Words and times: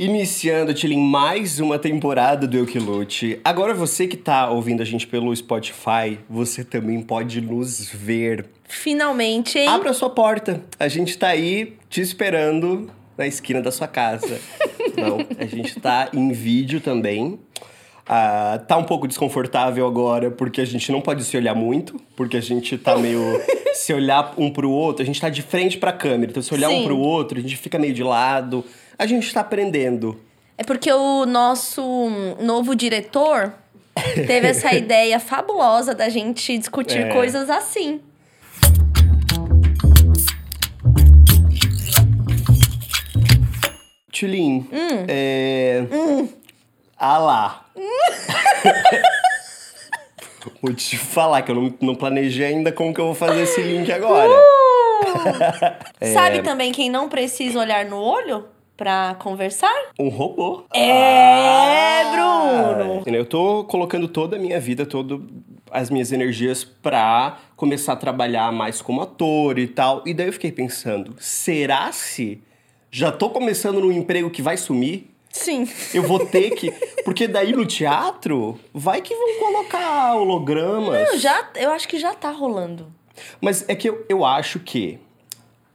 Iniciando, 0.00 0.72
Tilin, 0.72 0.98
mais 0.98 1.60
uma 1.60 1.78
temporada 1.78 2.46
do 2.46 2.56
Eu 2.56 2.64
Que 2.64 2.78
Lute. 2.78 3.38
Agora 3.44 3.74
você 3.74 4.06
que 4.06 4.16
tá 4.16 4.48
ouvindo 4.48 4.80
a 4.80 4.84
gente 4.86 5.06
pelo 5.06 5.36
Spotify, 5.36 6.18
você 6.26 6.64
também 6.64 7.02
pode 7.02 7.42
nos 7.42 7.90
ver. 7.90 8.46
Finalmente, 8.64 9.58
hein? 9.58 9.68
Abra 9.68 9.90
a 9.90 9.92
sua 9.92 10.08
porta. 10.08 10.64
A 10.78 10.88
gente 10.88 11.18
tá 11.18 11.28
aí 11.28 11.74
te 11.90 12.00
esperando 12.00 12.90
na 13.14 13.26
esquina 13.26 13.60
da 13.60 13.70
sua 13.70 13.86
casa. 13.86 14.40
Não, 14.96 15.18
a 15.38 15.44
gente 15.44 15.78
tá 15.78 16.08
em 16.14 16.32
vídeo 16.32 16.80
também. 16.80 17.38
Ah, 18.08 18.58
tá 18.66 18.78
um 18.78 18.84
pouco 18.84 19.06
desconfortável 19.06 19.86
agora, 19.86 20.30
porque 20.30 20.62
a 20.62 20.64
gente 20.64 20.90
não 20.90 21.00
pode 21.00 21.22
se 21.22 21.36
olhar 21.36 21.54
muito, 21.54 22.00
porque 22.16 22.38
a 22.38 22.40
gente 22.40 22.76
tá 22.76 22.96
meio. 22.96 23.20
se 23.72 23.92
olhar 23.92 24.34
um 24.36 24.50
pro 24.50 24.68
outro, 24.68 25.02
a 25.02 25.06
gente 25.06 25.20
tá 25.20 25.28
de 25.28 25.42
frente 25.42 25.78
pra 25.78 25.92
câmera. 25.92 26.30
Então, 26.30 26.42
se 26.42 26.52
olhar 26.52 26.70
Sim. 26.70 26.80
um 26.80 26.84
pro 26.84 26.98
outro, 26.98 27.38
a 27.38 27.40
gente 27.40 27.56
fica 27.56 27.78
meio 27.78 27.94
de 27.94 28.02
lado. 28.02 28.64
A 29.00 29.06
gente 29.06 29.32
tá 29.32 29.40
aprendendo. 29.40 30.20
É 30.58 30.62
porque 30.62 30.92
o 30.92 31.24
nosso 31.24 31.80
novo 32.38 32.76
diretor 32.76 33.50
teve 34.26 34.48
essa 34.48 34.74
ideia 34.74 35.18
fabulosa 35.18 35.94
da 35.94 36.10
gente 36.10 36.58
discutir 36.58 37.06
É. 37.06 37.08
coisas 37.10 37.48
assim. 37.48 38.02
Tulin, 44.12 44.66
Hum. 44.72 45.04
é. 45.08 45.82
Ah 46.98 47.18
lá. 47.18 47.64
vou 50.60 50.74
te 50.74 50.98
falar 50.98 51.42
que 51.42 51.50
eu 51.50 51.54
não, 51.54 51.74
não 51.80 51.94
planejei 51.94 52.46
ainda 52.46 52.70
como 52.72 52.92
que 52.92 53.00
eu 53.00 53.06
vou 53.06 53.14
fazer 53.14 53.42
esse 53.42 53.62
link 53.62 53.90
agora. 53.90 54.32
É. 55.98 56.12
Sabe 56.12 56.42
também 56.42 56.72
quem 56.72 56.90
não 56.90 57.08
precisa 57.08 57.58
olhar 57.58 57.86
no 57.86 57.96
olho 57.98 58.44
pra 58.80 59.14
conversar? 59.18 59.70
Um 59.98 60.08
robô. 60.08 60.64
É, 60.74 62.02
Bruno! 62.12 63.00
Entendeu? 63.00 63.20
Eu 63.20 63.26
tô 63.26 63.62
colocando 63.64 64.08
toda 64.08 64.36
a 64.36 64.38
minha 64.38 64.58
vida, 64.58 64.86
todas 64.86 65.20
as 65.70 65.90
minhas 65.90 66.10
energias 66.12 66.64
pra 66.64 67.36
começar 67.56 67.92
a 67.92 67.96
trabalhar 67.96 68.50
mais 68.50 68.80
como 68.80 69.02
ator 69.02 69.58
e 69.58 69.66
tal. 69.66 70.02
E 70.06 70.14
daí 70.14 70.28
eu 70.28 70.32
fiquei 70.32 70.50
pensando, 70.50 71.14
será 71.18 71.92
se 71.92 72.42
já 72.90 73.12
tô 73.12 73.28
começando 73.28 73.80
num 73.82 73.92
emprego 73.92 74.30
que 74.30 74.40
vai 74.40 74.56
sumir? 74.56 75.10
Sim. 75.28 75.68
Eu 75.92 76.02
vou 76.04 76.24
ter 76.24 76.52
que. 76.52 76.70
Porque 77.04 77.28
daí 77.28 77.52
no 77.52 77.66
teatro, 77.66 78.58
vai 78.72 79.02
que 79.02 79.14
vão 79.14 79.38
colocar 79.40 80.14
hologramas. 80.14 81.06
Não, 81.10 81.18
já, 81.18 81.50
eu 81.54 81.70
acho 81.70 81.86
que 81.86 81.98
já 82.00 82.14
tá 82.14 82.30
rolando. 82.30 82.90
Mas 83.42 83.62
é 83.68 83.74
que 83.74 83.90
eu, 83.90 84.06
eu 84.08 84.24
acho 84.24 84.58
que 84.58 84.98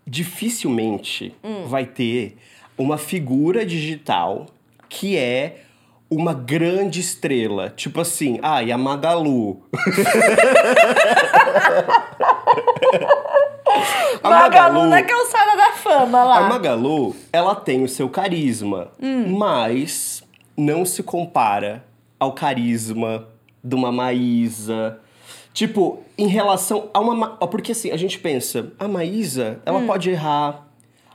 dificilmente 0.07 1.35
Hum. 1.43 1.65
vai 1.67 1.85
ter 1.85 2.35
uma 2.77 2.97
figura 2.97 3.65
digital 3.65 4.45
que 4.89 5.17
é 5.17 5.61
uma 6.09 6.33
grande 6.33 6.99
estrela. 6.99 7.69
Tipo 7.75 8.01
assim, 8.01 8.39
ah, 8.43 8.61
e 8.63 8.71
a 8.71 8.77
Magalu. 8.77 9.61
a 14.23 14.29
Magalu 14.29 14.85
na 14.87 15.01
calçada 15.03 15.55
da 15.57 15.71
fama 15.73 16.23
lá. 16.23 16.37
a 16.39 16.49
Magalu, 16.49 17.15
ela 17.31 17.55
tem 17.55 17.83
o 17.83 17.87
seu 17.89 18.09
carisma, 18.09 18.89
Hum. 19.01 19.35
mas 19.37 20.23
não 20.57 20.85
se 20.85 21.03
compara 21.03 21.83
ao 22.19 22.33
carisma 22.33 23.27
de 23.63 23.75
uma 23.75 23.91
Maísa. 23.91 24.99
Tipo, 25.53 26.03
em 26.17 26.27
relação 26.27 26.89
a 26.93 26.99
uma. 26.99 27.15
Ma- 27.15 27.29
Porque 27.47 27.71
assim, 27.71 27.91
a 27.91 27.97
gente 27.97 28.19
pensa, 28.19 28.71
a 28.79 28.87
Maísa, 28.87 29.59
ela 29.65 29.79
Hum. 29.79 29.87
pode 29.87 30.09
errar. 30.09 30.65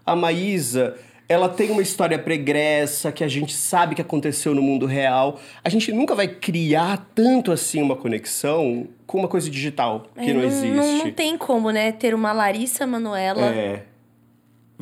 A 0.05 0.17
Maísa, 0.17 0.97
ela 1.31 1.49
tem 1.49 1.71
uma 1.71 1.81
história 1.81 2.19
pregressa 2.19 3.13
que 3.13 3.23
a 3.23 3.29
gente 3.29 3.53
sabe 3.55 3.95
que 3.95 4.03
aconteceu 4.03 4.53
no 4.53 4.61
mundo 4.61 4.85
real. 4.85 5.39
A 5.63 5.69
gente 5.69 5.93
nunca 5.93 6.13
vai 6.13 6.27
criar 6.27 7.07
tanto 7.15 7.53
assim 7.53 7.81
uma 7.81 7.95
conexão 7.95 8.89
com 9.07 9.19
uma 9.19 9.29
coisa 9.29 9.49
digital 9.49 10.07
que 10.21 10.29
É, 10.31 10.35
não, 10.35 10.43
existe. 10.43 10.75
Não, 10.75 10.99
não 11.05 11.11
tem 11.13 11.39
como, 11.39 11.71
né? 11.71 11.93
Ter 11.93 12.15
uma 12.17 12.33
Larissa 12.33 12.85
Manuela. 12.85 13.47
É. 13.47 13.85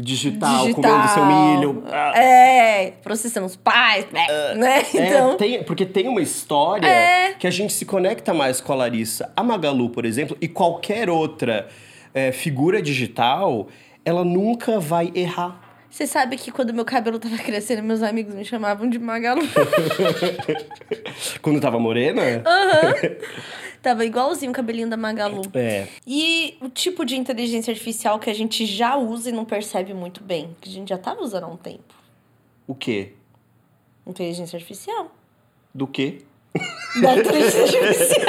Digital, 0.01 0.67
Digital. 0.67 0.83
comendo 0.93 1.09
seu 1.13 1.27
milho. 1.27 1.83
Ah. 1.87 2.19
É, 2.19 2.93
processando 3.03 3.45
os 3.47 3.57
pais, 3.57 4.07
né? 4.11 4.25
Então. 4.95 5.33
É, 5.33 5.35
tem- 5.37 5.63
porque 5.65 5.85
tem 5.85 6.09
uma 6.09 6.23
história 6.23 6.87
É. 6.87 7.35
que 7.35 7.47
a 7.47 7.51
gente 7.51 7.75
se 7.75 7.85
conecta 7.85 8.33
mais 8.33 8.59
com 8.61 8.73
a 8.73 8.77
Larissa. 8.77 9.31
A 9.37 9.43
Magalu, 9.43 9.91
por 9.91 10.07
exemplo, 10.07 10.35
e 10.41 10.49
qualquer 10.49 11.11
outra 11.11 11.69
é, 12.15 12.33
figura 12.33 12.81
digital, 12.81 13.69
ela 14.03 14.25
nunca 14.25 14.81
vai 14.81 15.13
errar. 15.15 15.68
Você 15.91 16.07
sabe 16.07 16.37
que 16.37 16.51
quando 16.53 16.73
meu 16.75 16.85
cabelo 16.85 17.19
tava 17.19 17.39
crescendo, 17.39 17.83
meus 17.83 18.03
amigos 18.03 18.35
me 18.35 18.45
chamavam 18.45 18.89
de 18.89 18.99
Magalu. 18.99 19.43
Quando 21.41 21.61
tava 21.61 21.79
morena? 21.79 22.23
tava 23.83 24.05
igualzinho 24.05 24.51
o 24.51 24.55
cabelinho 24.55 24.89
da 24.89 24.97
Magalu. 24.97 25.43
É. 25.55 25.87
E 26.07 26.59
o 26.61 26.69
tipo 26.69 27.05
de 27.05 27.17
inteligência 27.17 27.73
artificial 27.73 28.19
que 28.19 28.29
a 28.29 28.35
gente 28.35 28.67
já 28.67 28.97
usa 28.97 29.31
e 29.31 29.33
não 29.33 29.45
percebe 29.45 29.95
muito 29.95 30.23
bem, 30.23 30.55
que 30.61 30.69
a 30.69 30.73
gente 30.73 30.91
já 30.91 30.99
tava 30.99 31.23
usando 31.23 31.45
há 31.45 31.49
um 31.49 31.57
tempo. 31.57 31.95
O 32.67 32.75
quê? 32.75 33.13
Inteligência 34.07 34.57
artificial. 34.57 35.11
Do 35.75 35.87
quê? 35.87 36.23
Da 37.01 37.17
inteligência 37.17 37.81
artificial. 37.83 38.27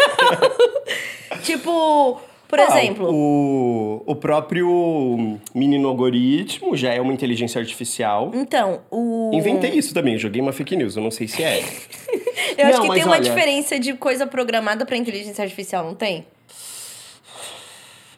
tipo, 1.43 2.21
por 2.49 2.59
Ah, 2.59 2.65
exemplo. 2.83 3.07
O, 3.09 4.03
o 4.05 4.15
próprio 4.15 5.39
menino 5.55 5.87
algoritmo 5.87 6.75
já 6.75 6.91
é 6.93 6.99
uma 6.99 7.13
inteligência 7.13 7.61
artificial. 7.61 8.31
Então, 8.33 8.81
o. 8.91 9.29
Inventei 9.33 9.69
isso 9.71 9.93
também, 9.93 10.17
joguei 10.17 10.41
uma 10.41 10.51
fake 10.51 10.75
news, 10.75 10.97
eu 10.97 11.03
não 11.03 11.11
sei 11.11 11.27
se 11.29 11.41
é. 11.41 11.63
Eu 12.57 12.65
acho 12.67 12.77
Não, 12.77 12.81
que 12.81 12.87
mas 12.89 12.97
tem 12.97 13.05
uma 13.05 13.13
olha- 13.15 13.21
diferença 13.21 13.79
de 13.79 13.93
coisa 13.93 14.25
programada 14.25 14.85
pra 14.85 14.97
inteligência 14.97 15.43
artificial, 15.43 15.85
não 15.85 15.93
tem? 15.95 16.25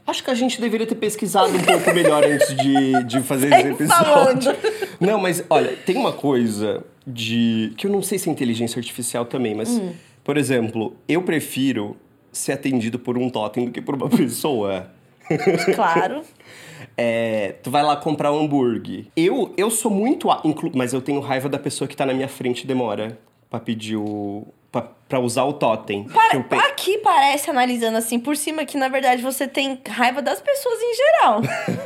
Acho 0.08 0.24
que 0.24 0.32
a 0.32 0.34
gente 0.36 0.60
deveria 0.60 0.88
ter 0.88 0.96
pesquisado 0.96 1.56
um 1.56 1.60
pouco 1.62 1.94
melhor 1.94 2.24
antes 2.24 2.56
de, 2.56 3.04
de 3.04 3.22
fazer 3.22 3.48
esse 3.54 3.68
episódio. 3.68 4.06
falando. 4.06 4.56
Não, 5.00 5.20
mas 5.20 5.44
olha, 5.50 5.76
tem 5.86 5.96
uma 5.98 6.12
coisa 6.12 6.84
de. 7.06 7.74
que 7.78 7.88
eu 7.88 7.92
não 7.92 8.02
sei 8.02 8.18
se 8.20 8.30
é 8.30 8.32
inteligência 8.32 8.80
artificial 8.80 9.26
também, 9.26 9.54
mas, 9.56 9.70
Hum. 9.70 9.92
por 10.24 10.38
exemplo, 10.38 10.96
eu 11.08 11.22
prefiro 11.24 11.96
ser 12.32 12.54
atendido 12.54 12.98
por 13.00 13.18
um 13.18 13.30
totem 13.30 13.66
do 13.66 13.72
que 13.72 13.82
por 13.82 13.96
uma 13.96 14.10
pessoa. 14.10 14.90
Claro. 15.76 16.22
É, 16.98 17.54
tu 17.64 17.72
vai 17.72 17.82
lá 17.84 17.96
comprar 17.96 18.34
um 18.34 18.40
hambúrguer. 18.42 19.06
Eu, 19.16 19.54
eu 19.56 19.72
sou 19.72 19.90
muito. 19.90 20.28
mas 20.76 20.94
eu 20.94 21.02
tenho 21.02 21.20
raiva 21.22 21.48
da 21.48 21.58
pessoa 21.58 21.88
que 21.88 21.96
tá 21.96 22.06
na 22.06 22.14
minha 22.14 22.28
frente 22.28 22.64
e 22.64 22.68
demora 22.68 23.18
pra 23.50 23.60
pedir 23.60 23.96
o. 23.96 24.46
pra, 24.72 24.82
pra 24.82 25.20
usar 25.20 25.46
o 25.46 25.54
totem. 25.54 26.04
Para- 26.04 26.36
eu 26.36 26.44
pe- 26.44 26.56
Aqui 26.82 26.98
parece, 26.98 27.48
analisando 27.48 27.96
assim 28.00 28.18
por 28.18 28.36
cima, 28.36 28.66
que 28.66 28.76
na 28.76 28.88
verdade 28.88 29.22
você 29.22 29.48
tem 29.48 29.80
raiva 29.88 30.20
das 30.20 30.42
pessoas 30.42 30.80
em 30.82 30.96
geral. 30.96 31.42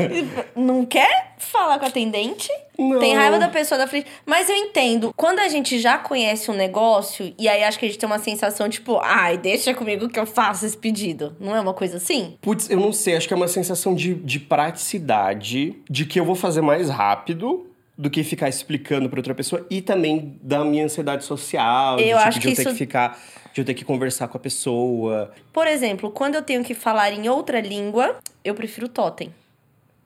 não 0.55 0.85
quer 0.85 1.33
falar 1.37 1.77
com 1.77 1.83
a 1.83 1.89
atendente? 1.89 2.47
Não. 2.79 2.99
Tem 2.99 3.13
raiva 3.13 3.37
da 3.37 3.49
pessoa 3.49 3.77
da 3.77 3.87
frente. 3.87 4.07
Mas 4.25 4.49
eu 4.49 4.55
entendo. 4.55 5.13
Quando 5.13 5.39
a 5.39 5.49
gente 5.49 5.79
já 5.79 5.97
conhece 5.97 6.49
um 6.49 6.53
negócio, 6.53 7.33
e 7.37 7.49
aí 7.49 7.61
acho 7.65 7.77
que 7.77 7.85
a 7.85 7.89
gente 7.89 7.99
tem 7.99 8.07
uma 8.07 8.19
sensação 8.19 8.69
tipo, 8.69 8.97
ai, 9.03 9.37
deixa 9.37 9.73
comigo 9.73 10.07
que 10.07 10.17
eu 10.17 10.25
faço 10.25 10.65
esse 10.65 10.77
pedido. 10.77 11.35
Não 11.41 11.53
é 11.53 11.59
uma 11.59 11.73
coisa 11.73 11.97
assim? 11.97 12.37
Putz, 12.39 12.69
eu 12.69 12.79
não 12.79 12.93
sei, 12.93 13.17
acho 13.17 13.27
que 13.27 13.33
é 13.33 13.37
uma 13.37 13.49
sensação 13.49 13.93
de, 13.93 14.13
de 14.13 14.39
praticidade, 14.39 15.75
de 15.89 16.05
que 16.05 16.17
eu 16.17 16.23
vou 16.23 16.35
fazer 16.35 16.61
mais 16.61 16.89
rápido 16.89 17.67
do 17.97 18.09
que 18.09 18.23
ficar 18.23 18.49
explicando 18.49 19.09
pra 19.09 19.19
outra 19.19 19.33
pessoa 19.33 19.65
e 19.69 19.81
também 19.81 20.37
da 20.41 20.63
minha 20.65 20.83
ansiedade 20.85 21.23
social, 21.23 21.97
de, 21.97 22.03
Eu 22.03 22.17
tipo, 22.17 22.27
acho 22.29 22.39
de 22.39 22.47
eu 22.47 22.51
que 22.51 22.55
ter 22.55 22.61
isso- 22.63 22.71
que 22.71 22.77
ficar, 22.77 23.19
de 23.53 23.61
eu 23.61 23.65
ter 23.65 23.73
que 23.73 23.85
conversar 23.85 24.27
com 24.27 24.37
a 24.37 24.39
pessoa. 24.39 25.31
Por 25.53 25.65
exemplo, 25.65 26.11
quando 26.11 26.35
eu 26.35 26.41
tenho 26.41 26.63
que 26.63 26.73
falar 26.73 27.11
em 27.13 27.29
outra 27.29 27.61
língua, 27.61 28.17
eu 28.43 28.53
prefiro 28.53 28.87
totem. 28.89 29.33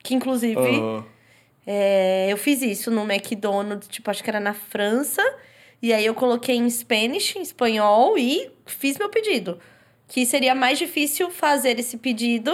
Que 0.02 0.14
inclusive. 0.14 0.56
Ah, 0.58 1.02
É, 1.66 2.26
eu 2.30 2.36
fiz 2.36 2.62
isso 2.62 2.90
no 2.90 3.02
McDonald's, 3.02 3.86
tipo, 3.86 4.10
acho 4.10 4.24
que 4.24 4.30
era 4.30 4.40
na 4.40 4.54
França. 4.54 5.22
E 5.82 5.92
aí 5.92 6.04
eu 6.04 6.14
coloquei 6.14 6.56
em 6.56 6.68
Spanish, 6.68 7.36
em 7.36 7.42
espanhol, 7.42 8.16
e 8.18 8.50
fiz 8.66 8.98
meu 8.98 9.08
pedido. 9.08 9.58
Que 10.12 10.26
seria 10.26 10.56
mais 10.56 10.76
difícil 10.76 11.30
fazer 11.30 11.78
esse 11.78 11.96
pedido 11.96 12.52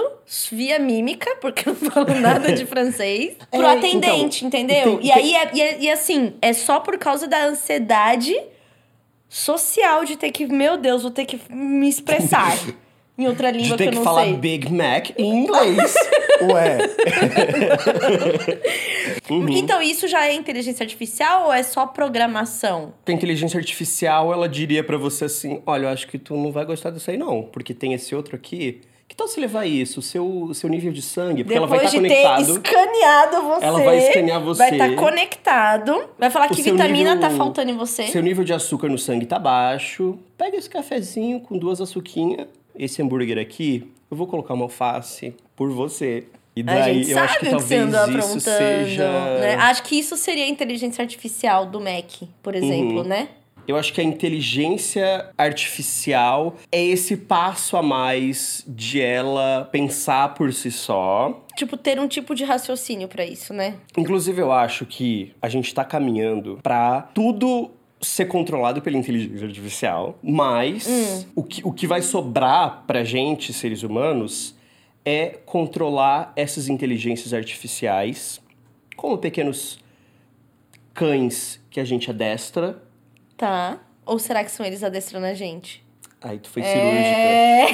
via 0.52 0.78
mímica, 0.78 1.34
porque 1.36 1.66
eu 1.68 1.74
não 1.80 1.90
falo 1.90 2.14
nada 2.20 2.52
de 2.52 2.66
francês, 2.68 3.34
pro 3.50 3.62
É, 3.62 3.72
atendente, 3.78 4.44
então, 4.44 4.60
entendeu? 4.60 4.98
tem- 4.98 5.06
e 5.06 5.10
aí, 5.10 5.34
é, 5.34 5.50
e, 5.54 5.60
é- 5.62 5.78
e 5.80 5.90
assim, 5.90 6.34
é 6.42 6.52
só 6.52 6.80
por 6.80 6.98
causa 6.98 7.26
da 7.26 7.46
ansiedade 7.46 8.34
social 9.28 10.04
de 10.04 10.16
ter 10.16 10.30
que, 10.30 10.46
meu 10.46 10.76
Deus, 10.76 11.02
vou 11.02 11.10
ter 11.10 11.24
que 11.24 11.40
me 11.50 11.88
expressar 11.88 12.52
em 13.18 13.26
outra 13.26 13.50
de 13.52 13.58
língua 13.58 13.76
ter 13.76 13.84
que 13.84 13.90
que 13.90 13.96
eu 13.96 13.98
não 14.00 14.04
falar 14.04 14.24
sei. 14.24 14.34
Big 14.34 14.72
Mac 14.72 15.10
em 15.16 15.38
inglês. 15.44 15.94
Ué. 16.52 16.78
Uhum. 19.30 19.48
Então, 19.50 19.80
isso 19.82 20.06
já 20.06 20.26
é 20.26 20.34
inteligência 20.34 20.84
artificial 20.84 21.46
ou 21.46 21.52
é 21.52 21.62
só 21.62 21.86
programação? 21.86 22.92
A 23.06 23.12
inteligência 23.12 23.58
artificial, 23.58 24.32
ela 24.32 24.48
diria 24.48 24.84
pra 24.84 24.96
você 24.96 25.24
assim: 25.24 25.62
olha, 25.66 25.86
eu 25.86 25.88
acho 25.88 26.06
que 26.08 26.18
tu 26.18 26.34
não 26.36 26.52
vai 26.52 26.64
gostar 26.64 26.90
disso 26.90 27.10
aí, 27.10 27.16
não, 27.16 27.42
porque 27.42 27.72
tem 27.74 27.92
esse 27.94 28.14
outro 28.14 28.36
aqui 28.36 28.80
Que 29.08 29.16
tal 29.16 29.26
se 29.28 29.40
levar 29.40 29.64
isso, 29.66 30.00
o 30.00 30.02
seu, 30.02 30.50
seu 30.52 30.68
nível 30.68 30.92
de 30.92 31.00
sangue? 31.02 31.42
Porque 31.44 31.56
ela 31.56 31.66
Depois 31.66 31.90
vai 31.92 32.00
estar 32.02 32.36
de 32.36 32.42
conectado. 32.46 32.60
ter 32.62 32.68
escaneado 32.70 33.42
você. 33.42 33.64
Ela 33.64 33.80
vai 33.82 33.98
escanear 33.98 34.40
você. 34.40 34.58
Vai 34.58 34.72
estar 34.72 34.94
conectado. 34.96 36.04
Vai 36.18 36.30
falar 36.30 36.46
O 36.46 36.54
que 36.54 36.62
vitamina 36.62 37.14
nível- 37.14 37.20
tá 37.20 37.30
faltando 37.30 37.70
em 37.70 37.76
você. 37.76 38.06
Seu 38.08 38.22
nível 38.22 38.44
de 38.44 38.52
açúcar 38.52 38.88
no 38.88 38.98
sangue 38.98 39.24
tá 39.26 39.38
baixo. 39.38 40.18
Pega 40.36 40.56
esse 40.56 40.68
cafezinho 40.68 41.40
com 41.40 41.56
duas 41.56 41.80
açuquinhas. 41.80 42.46
Esse 42.78 43.02
hambúrguer 43.02 43.38
aqui, 43.38 43.90
eu 44.10 44.16
vou 44.16 44.26
colocar 44.26 44.54
uma 44.54 44.64
alface 44.64 45.34
por 45.54 45.70
você. 45.70 46.24
E 46.54 46.62
A 46.62 46.64
daí 46.64 47.10
eu 47.10 47.18
acho 47.18 47.34
sabe 47.34 47.46
que 47.48 47.54
o 47.54 47.58
que 47.58 47.62
você 47.64 47.76
talvez 47.90 48.24
isso 48.24 48.38
aprontando. 48.38 48.40
seja. 48.40 49.38
Né? 49.40 49.54
Acho 49.56 49.82
que 49.82 49.98
isso 49.98 50.16
seria 50.16 50.44
a 50.44 50.48
inteligência 50.48 51.02
artificial 51.02 51.66
do 51.66 51.80
Mac, 51.80 52.22
por 52.42 52.54
Uhum. 52.54 52.62
exemplo, 52.62 53.04
né? 53.04 53.28
Eu 53.68 53.76
acho 53.76 53.92
que 53.92 54.00
a 54.00 54.04
inteligência 54.04 55.28
artificial 55.36 56.54
é 56.70 56.82
esse 56.84 57.16
passo 57.16 57.76
a 57.76 57.82
mais 57.82 58.64
de 58.66 59.00
ela 59.00 59.68
pensar 59.72 60.34
por 60.34 60.52
si 60.52 60.70
só. 60.70 61.44
Tipo, 61.56 61.76
ter 61.76 61.98
um 61.98 62.06
tipo 62.06 62.32
de 62.34 62.44
raciocínio 62.44 63.08
pra 63.08 63.24
isso, 63.26 63.52
né? 63.52 63.74
Inclusive, 63.98 64.40
eu 64.40 64.52
acho 64.52 64.86
que 64.86 65.32
a 65.42 65.48
gente 65.48 65.74
tá 65.74 65.84
caminhando 65.84 66.60
pra 66.62 67.02
tudo 67.12 67.70
ser 68.06 68.26
controlado 68.26 68.80
pela 68.80 68.96
inteligência 68.96 69.46
artificial, 69.46 70.18
mas 70.22 70.86
Hum. 70.86 71.24
o, 71.36 71.42
que, 71.42 71.60
o 71.64 71.72
que 71.72 71.86
vai 71.86 72.02
sobrar 72.02 72.84
pra 72.86 73.02
gente, 73.04 73.52
seres 73.52 73.82
humanos, 73.82 74.54
é 75.04 75.38
controlar 75.44 76.32
essas 76.36 76.68
inteligências 76.68 77.32
artificiais 77.32 78.40
como 78.96 79.18
pequenos 79.18 79.78
cães 80.94 81.60
que 81.70 81.78
a 81.78 81.84
gente 81.84 82.10
adestra. 82.10 82.82
Tá. 83.36 83.78
Ou 84.04 84.18
será 84.18 84.42
que 84.42 84.50
são 84.50 84.64
eles 84.64 84.82
adestrando 84.82 85.26
a 85.26 85.34
gente? 85.34 85.84
Aí 86.22 86.38
tu 86.38 86.48
foi 86.48 86.62
cirúrgica. 86.62 86.88
É. 86.98 87.66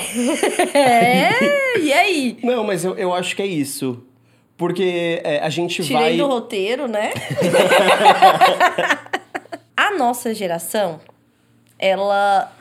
é. 0.76 1.78
E 1.78 1.92
aí? 1.92 2.36
Não, 2.42 2.64
mas 2.64 2.84
eu, 2.84 2.96
eu 2.96 3.14
acho 3.14 3.36
que 3.36 3.42
é 3.42 3.46
isso. 3.46 4.04
Porque 4.56 5.20
é, 5.24 5.38
a 5.38 5.48
gente 5.48 5.82
Tirei 5.82 5.96
vai. 6.02 6.16
do 6.16 6.26
roteiro, 6.26 6.86
né? 6.86 7.10
nossa 9.92 10.34
geração, 10.34 11.00
ela 11.78 12.52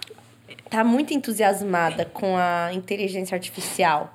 tá 0.70 0.84
muito 0.84 1.14
entusiasmada 1.14 2.06
com 2.06 2.38
a 2.38 2.72
inteligência 2.74 3.36
artificial. 3.36 4.14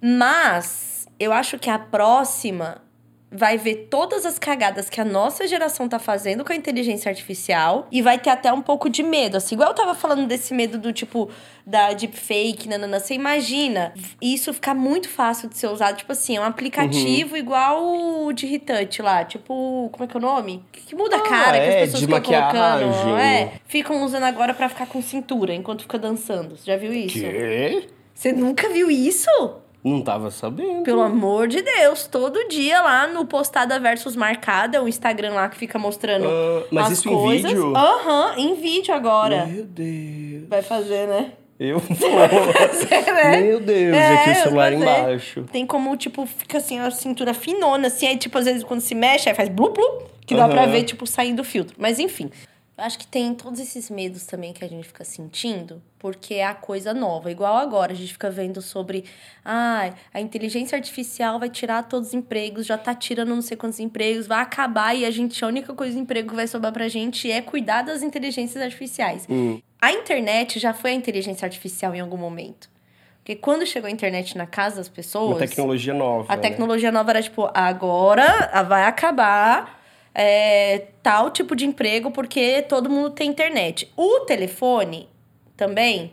Mas 0.00 1.06
eu 1.18 1.32
acho 1.32 1.58
que 1.58 1.70
a 1.70 1.78
próxima 1.78 2.80
vai 3.34 3.56
ver 3.56 3.86
todas 3.90 4.26
as 4.26 4.38
cagadas 4.38 4.90
que 4.90 5.00
a 5.00 5.04
nossa 5.04 5.46
geração 5.46 5.88
tá 5.88 5.98
fazendo 5.98 6.44
com 6.44 6.52
a 6.52 6.56
inteligência 6.56 7.08
artificial 7.08 7.86
e 7.90 8.02
vai 8.02 8.18
ter 8.18 8.30
até 8.30 8.52
um 8.52 8.60
pouco 8.60 8.90
de 8.90 9.02
medo. 9.02 9.36
Assim, 9.38 9.54
igual 9.54 9.70
eu 9.70 9.74
tava 9.74 9.94
falando 9.94 10.26
desse 10.26 10.52
medo 10.52 10.76
do 10.78 10.92
tipo 10.92 11.30
da 11.66 11.92
deepfake, 11.92 12.68
nanana. 12.68 13.00
Você 13.00 13.14
imagina 13.14 13.94
isso 14.20 14.52
ficar 14.52 14.74
muito 14.74 15.08
fácil 15.08 15.48
de 15.48 15.56
ser 15.56 15.68
usado. 15.68 15.96
Tipo 15.96 16.12
assim, 16.12 16.36
é 16.36 16.40
um 16.40 16.44
aplicativo 16.44 17.36
igual 17.36 17.82
o 18.26 18.32
de 18.32 18.46
Retouch 18.46 19.00
lá. 19.00 19.24
Tipo, 19.24 19.88
como 19.92 20.04
é 20.04 20.06
que 20.06 20.16
é 20.16 20.18
o 20.18 20.22
nome? 20.22 20.64
Que, 20.70 20.80
que 20.82 20.94
muda 20.94 21.16
a 21.16 21.20
Ah, 21.20 21.22
cara 21.22 21.52
que 21.58 21.64
é, 21.64 21.68
as 21.68 21.74
pessoas 21.90 22.00
de 22.00 22.06
ficam 22.06 22.20
colocando. 22.22 22.86
maquiagem. 22.86 23.20
É, 23.20 23.52
ficam 23.66 24.04
usando 24.04 24.24
agora 24.24 24.52
pra 24.52 24.68
ficar 24.68 24.86
com 24.86 25.00
cintura 25.00 25.54
enquanto 25.54 25.82
fica 25.82 25.98
dançando. 25.98 26.56
Você 26.56 26.66
já 26.66 26.76
viu 26.76 26.92
isso? 26.92 27.18
Quê? 27.18 27.88
Você 28.14 28.30
nunca 28.32 28.68
viu 28.68 28.90
isso? 28.90 29.28
Não 29.84 30.00
tava 30.00 30.30
sabendo. 30.30 30.84
Pelo 30.84 31.00
amor 31.00 31.48
de 31.48 31.60
Deus, 31.60 32.06
todo 32.06 32.46
dia 32.48 32.80
lá 32.80 33.06
no 33.08 33.24
Postada 33.26 33.80
versus 33.80 34.14
Marcada, 34.14 34.80
o 34.82 34.88
Instagram 34.88 35.32
lá 35.34 35.48
que 35.48 35.56
fica 35.56 35.76
mostrando 35.78 36.28
Ah, 36.28 36.64
mas 36.70 36.86
as 36.86 36.92
isso 36.98 37.08
em 37.08 37.12
coisas. 37.14 37.50
vídeo? 37.50 37.76
Aham, 37.76 38.34
em 38.36 38.54
vídeo 38.54 38.94
agora. 38.94 39.44
Meu 39.46 39.64
Deus. 39.64 40.48
Vai 40.48 40.62
fazer, 40.62 41.08
né? 41.08 41.32
Eu 41.58 41.78
vou. 41.82 42.10
né? 42.10 43.40
Meu 43.40 43.60
Deus, 43.60 43.96
É, 43.96 44.14
aqui 44.14 44.30
o 44.30 44.34
celular 44.42 44.72
eu 44.72 44.78
fazer. 44.80 44.90
embaixo. 45.00 45.44
Tem 45.52 45.66
como, 45.66 45.96
tipo, 45.96 46.26
fica 46.26 46.58
assim, 46.58 46.78
a 46.78 46.90
cintura 46.90 47.34
finona, 47.34 47.88
assim, 47.88 48.06
aí, 48.06 48.16
tipo, 48.16 48.36
às 48.38 48.44
vezes 48.44 48.62
quando 48.64 48.80
se 48.80 48.94
mexe, 48.94 49.28
aí 49.28 49.34
faz 49.34 49.48
blu 49.48 49.72
blu, 49.72 50.02
que 50.26 50.34
dá 50.34 50.48
pra 50.48 50.66
ver, 50.66 50.84
tipo, 50.84 51.06
saindo 51.06 51.38
do 51.38 51.44
filtro. 51.44 51.74
Mas 51.78 51.98
enfim. 51.98 52.30
Acho 52.82 52.98
que 52.98 53.06
tem 53.06 53.32
todos 53.32 53.60
esses 53.60 53.88
medos 53.88 54.26
também 54.26 54.52
que 54.52 54.64
a 54.64 54.68
gente 54.68 54.88
fica 54.88 55.04
sentindo, 55.04 55.80
porque 56.00 56.34
é 56.34 56.44
a 56.44 56.52
coisa 56.52 56.92
nova. 56.92 57.30
Igual 57.30 57.56
agora, 57.56 57.92
a 57.92 57.94
gente 57.94 58.12
fica 58.12 58.28
vendo 58.28 58.60
sobre. 58.60 59.04
Ah, 59.44 59.92
a 60.12 60.20
inteligência 60.20 60.74
artificial 60.74 61.38
vai 61.38 61.48
tirar 61.48 61.84
todos 61.84 62.08
os 62.08 62.14
empregos, 62.14 62.66
já 62.66 62.76
tá 62.76 62.92
tirando 62.92 63.28
não 63.28 63.40
sei 63.40 63.56
quantos 63.56 63.78
empregos, 63.78 64.26
vai 64.26 64.40
acabar 64.40 64.96
e 64.96 65.04
a 65.04 65.12
gente, 65.12 65.44
a 65.44 65.46
única 65.46 65.72
coisa 65.74 65.94
de 65.94 66.00
emprego 66.00 66.30
que 66.30 66.34
vai 66.34 66.48
sobrar 66.48 66.72
pra 66.72 66.88
gente 66.88 67.30
é 67.30 67.40
cuidar 67.40 67.82
das 67.82 68.02
inteligências 68.02 68.60
artificiais. 68.60 69.28
Hum. 69.30 69.60
A 69.80 69.92
internet 69.92 70.58
já 70.58 70.74
foi 70.74 70.90
a 70.90 70.94
inteligência 70.94 71.46
artificial 71.46 71.94
em 71.94 72.00
algum 72.00 72.16
momento. 72.16 72.68
Porque 73.18 73.36
quando 73.36 73.64
chegou 73.64 73.86
a 73.86 73.92
internet 73.92 74.36
na 74.36 74.46
casa 74.46 74.78
das 74.78 74.88
pessoas. 74.88 75.36
Uma 75.36 75.46
tecnologia 75.46 75.94
nova. 75.94 76.32
A 76.32 76.34
né? 76.34 76.42
tecnologia 76.42 76.90
nova 76.90 77.12
era 77.12 77.22
tipo, 77.22 77.48
agora 77.54 78.64
vai 78.66 78.82
acabar 78.86 79.81
é, 80.14 80.86
tal 81.02 81.30
tipo 81.30 81.56
de 81.56 81.66
emprego 81.66 82.10
porque 82.10 82.62
todo 82.62 82.90
mundo 82.90 83.10
tem 83.10 83.28
internet. 83.28 83.90
O 83.96 84.20
telefone 84.20 85.08
também 85.56 86.12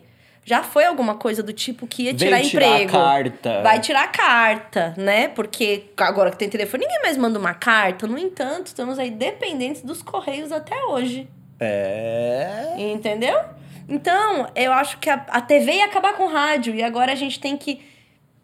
já 0.49 0.63
foi 0.63 0.85
alguma 0.85 1.15
coisa 1.15 1.43
do 1.43 1.53
tipo 1.53 1.85
que 1.85 2.03
ia 2.03 2.13
tirar 2.13 2.37
Vem 2.37 2.49
tirar 2.49 2.67
emprego. 2.67 2.91
carta. 2.91 3.61
Vai 3.61 3.79
tirar 3.79 4.11
carta, 4.11 4.95
né? 4.97 5.27
Porque 5.27 5.85
agora 5.95 6.31
que 6.31 6.37
tem 6.37 6.49
telefone, 6.49 6.85
ninguém 6.85 7.01
mais 7.03 7.17
manda 7.17 7.37
uma 7.37 7.53
carta. 7.53 8.07
No 8.07 8.17
entanto, 8.17 8.67
estamos 8.67 8.97
aí 8.97 9.11
dependentes 9.11 9.83
dos 9.83 10.01
correios 10.01 10.51
até 10.51 10.75
hoje. 10.85 11.29
É. 11.59 12.73
Entendeu? 12.77 13.37
Então, 13.87 14.47
eu 14.55 14.71
acho 14.73 14.97
que 14.97 15.09
a, 15.09 15.23
a 15.29 15.41
TV 15.41 15.73
ia 15.73 15.85
acabar 15.85 16.13
com 16.13 16.25
rádio. 16.25 16.73
E 16.73 16.81
agora 16.81 17.11
a 17.11 17.15
gente 17.15 17.39
tem 17.39 17.55
que, 17.55 17.81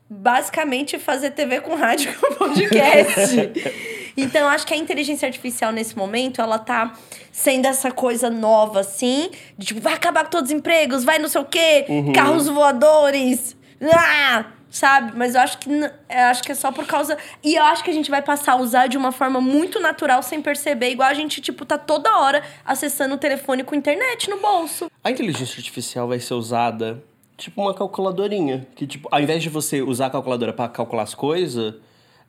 basicamente, 0.07 0.99
fazer 0.99 1.31
TV 1.31 1.61
com 1.61 1.75
rádio 1.75 2.13
com 2.21 2.35
podcast. 2.35 4.04
então, 4.17 4.47
acho 4.47 4.65
que 4.65 4.73
a 4.73 4.77
inteligência 4.77 5.27
artificial, 5.27 5.71
nesse 5.71 5.97
momento, 5.97 6.41
ela 6.41 6.57
tá 6.57 6.93
sendo 7.31 7.65
essa 7.65 7.91
coisa 7.91 8.29
nova, 8.29 8.79
assim. 8.79 9.29
De, 9.57 9.67
tipo, 9.67 9.81
vai 9.81 9.93
acabar 9.93 10.23
com 10.25 10.29
todos 10.29 10.49
os 10.49 10.55
empregos, 10.55 11.03
vai 11.03 11.19
não 11.19 11.27
sei 11.27 11.41
o 11.41 11.45
quê, 11.45 11.85
carros 12.13 12.47
voadores. 12.47 13.55
Ah! 13.93 14.45
Sabe? 14.69 15.13
Mas 15.15 15.35
eu 15.35 15.41
acho 15.41 15.57
que 15.59 15.69
eu 15.69 15.91
acho 16.29 16.43
que 16.43 16.51
é 16.51 16.55
só 16.55 16.69
por 16.69 16.85
causa. 16.85 17.17
E 17.41 17.55
eu 17.55 17.63
acho 17.63 17.81
que 17.81 17.89
a 17.89 17.93
gente 17.93 18.11
vai 18.11 18.21
passar 18.21 18.53
a 18.53 18.55
usar 18.57 18.87
de 18.87 18.97
uma 18.97 19.13
forma 19.13 19.39
muito 19.39 19.79
natural, 19.79 20.21
sem 20.21 20.41
perceber, 20.41 20.89
igual 20.89 21.07
a 21.07 21.13
gente, 21.13 21.39
tipo, 21.39 21.65
tá 21.65 21.77
toda 21.77 22.17
hora 22.19 22.43
acessando 22.65 23.15
o 23.15 23.17
telefone 23.17 23.63
com 23.63 23.73
internet 23.73 24.29
no 24.29 24.37
bolso. 24.37 24.91
A 25.01 25.09
inteligência 25.09 25.57
artificial 25.57 26.09
vai 26.09 26.19
ser 26.19 26.33
usada 26.33 27.01
tipo 27.37 27.61
uma 27.61 27.73
calculadorinha. 27.73 28.67
Que, 28.75 28.85
tipo, 28.85 29.07
ao 29.11 29.21
invés 29.21 29.41
de 29.41 29.49
você 29.49 29.81
usar 29.81 30.07
a 30.07 30.09
calculadora 30.09 30.51
para 30.51 30.67
calcular 30.69 31.03
as 31.03 31.15
coisas, 31.15 31.75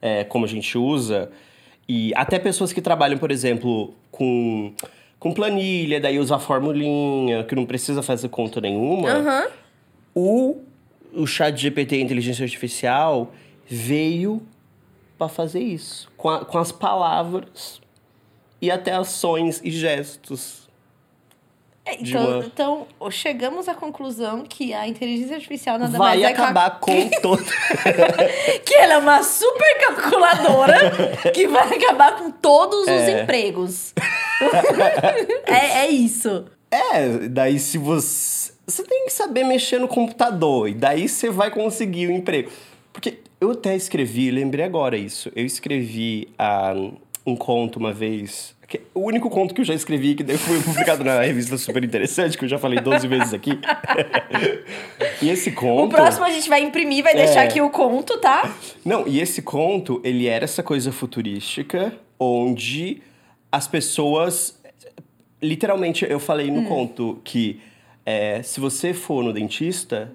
é, 0.01 0.25
como 0.25 0.45
a 0.45 0.49
gente 0.49 0.77
usa, 0.79 1.31
e 1.89 2.13
até 2.17 2.39
pessoas 2.39 2.73
que 2.73 2.81
trabalham, 2.81 3.19
por 3.19 3.31
exemplo, 3.31 3.95
com, 4.11 4.73
com 5.19 5.33
planilha, 5.33 6.01
daí 6.01 6.19
usa 6.19 6.37
a 6.37 6.39
formulinha, 6.39 7.45
que 7.45 7.55
não 7.55 7.65
precisa 7.67 8.03
fazer 8.03 8.29
conta 8.29 8.61
nenhuma. 8.61 9.09
Aham. 9.11 9.47
O, 10.15 10.57
o 11.13 11.27
chat 11.27 11.57
GPT, 11.57 12.01
inteligência 12.01 12.43
artificial, 12.45 13.33
veio 13.69 14.43
para 15.19 15.29
fazer 15.29 15.61
isso. 15.61 16.11
Com, 16.17 16.29
a- 16.29 16.45
com 16.45 16.59
as 16.59 16.73
palavras 16.73 17.81
e 18.61 18.71
até 18.71 18.93
ações 18.95 19.61
e 19.63 19.71
gestos. 19.71 20.66
É, 21.89 21.95
Então, 22.01 22.29
uma- 22.39 22.45
então, 22.45 22.87
chegamos 23.13 23.69
à 23.69 23.75
conclusão 23.75 24.43
que 24.43 24.75
a 24.75 24.89
inteligência 24.89 25.37
artificial 25.37 25.79
nada 25.79 25.97
Vai 25.97 26.19
mais 26.19 26.23
é 26.23 26.27
acabar 26.33 26.79
com 26.81 27.09
todo. 27.23 27.45
que, 28.65 28.75
a- 28.75 28.83
ela 28.83 28.95
é 28.95 28.99
uma 28.99 29.23
super 29.23 29.79
calculadora 29.87 30.75
que 31.33 31.47
vai 31.47 31.77
acabar 31.77 32.17
com 32.19 32.31
todos 32.33 32.81
os 32.81 32.89
É. 32.89 33.23
empregos. 33.23 33.95
é, 35.47 35.85
é 35.87 35.89
isso. 35.89 36.45
É, 36.71 37.29
daí 37.29 37.59
se 37.59 37.79
você. 37.79 38.53
Você 38.67 38.83
tem 38.83 39.05
que 39.05 39.13
saber 39.13 39.45
mexer 39.45 39.79
no 39.79 39.87
computador, 39.87 40.69
e 40.69 40.75
daí 40.75 41.09
você 41.09 41.31
vai 41.31 41.53
conseguir 41.53 42.09
o 42.09 42.11
emprego. 42.11 42.51
Porque 42.93 43.19
eu 43.41 43.53
até 43.53 43.77
escrevi, 43.77 44.29
lembrei 44.29 44.65
agora 44.65 44.97
isso. 44.97 45.31
Eu 45.37 45.47
escrevi 45.47 46.29
ah, 46.37 46.75
um 47.25 47.37
conto 47.37 47.79
uma 47.79 47.93
vez. 47.93 48.56
O 48.93 49.01
único 49.01 49.31
conto 49.31 49.55
que 49.55 49.61
eu 49.61 49.65
já 49.65 49.75
escrevi, 49.75 50.15
que 50.15 50.25
foi 50.37 50.61
publicado 50.61 51.05
na 51.05 51.21
revista 51.21 51.57
super 51.57 51.85
interessante, 51.85 52.37
que 52.37 52.45
eu 52.45 52.49
já 52.49 52.59
falei 52.59 52.81
12 52.81 53.07
vezes 53.07 53.33
aqui. 53.33 53.53
e 55.23 55.29
esse 55.31 55.53
conto. 55.53 55.87
O 55.93 55.97
próximo 55.97 56.25
a 56.25 56.31
gente 56.31 56.49
vai 56.49 56.63
imprimir, 56.63 57.05
vai 57.05 57.15
deixar 57.15 57.43
É. 57.43 57.47
aqui 57.47 57.61
o 57.61 57.71
conto, 57.71 58.19
tá? 58.19 58.55
Não, 58.85 59.07
e 59.07 59.21
esse 59.21 59.43
conto, 59.43 60.01
ele 60.03 60.27
era 60.27 60.45
essa 60.45 60.63
coisa 60.63 60.91
futurística, 60.91 61.93
onde 62.19 63.03
as 63.51 63.69
pessoas. 63.69 64.61
Literalmente, 65.41 66.05
eu 66.09 66.19
falei 66.19 66.51
no 66.51 66.65
conto 66.65 67.21
que 67.23 67.61
é, 68.05 68.43
se 68.43 68.59
você 68.59 68.95
for 68.95 69.23
no 69.23 69.33
dentista, 69.33 70.13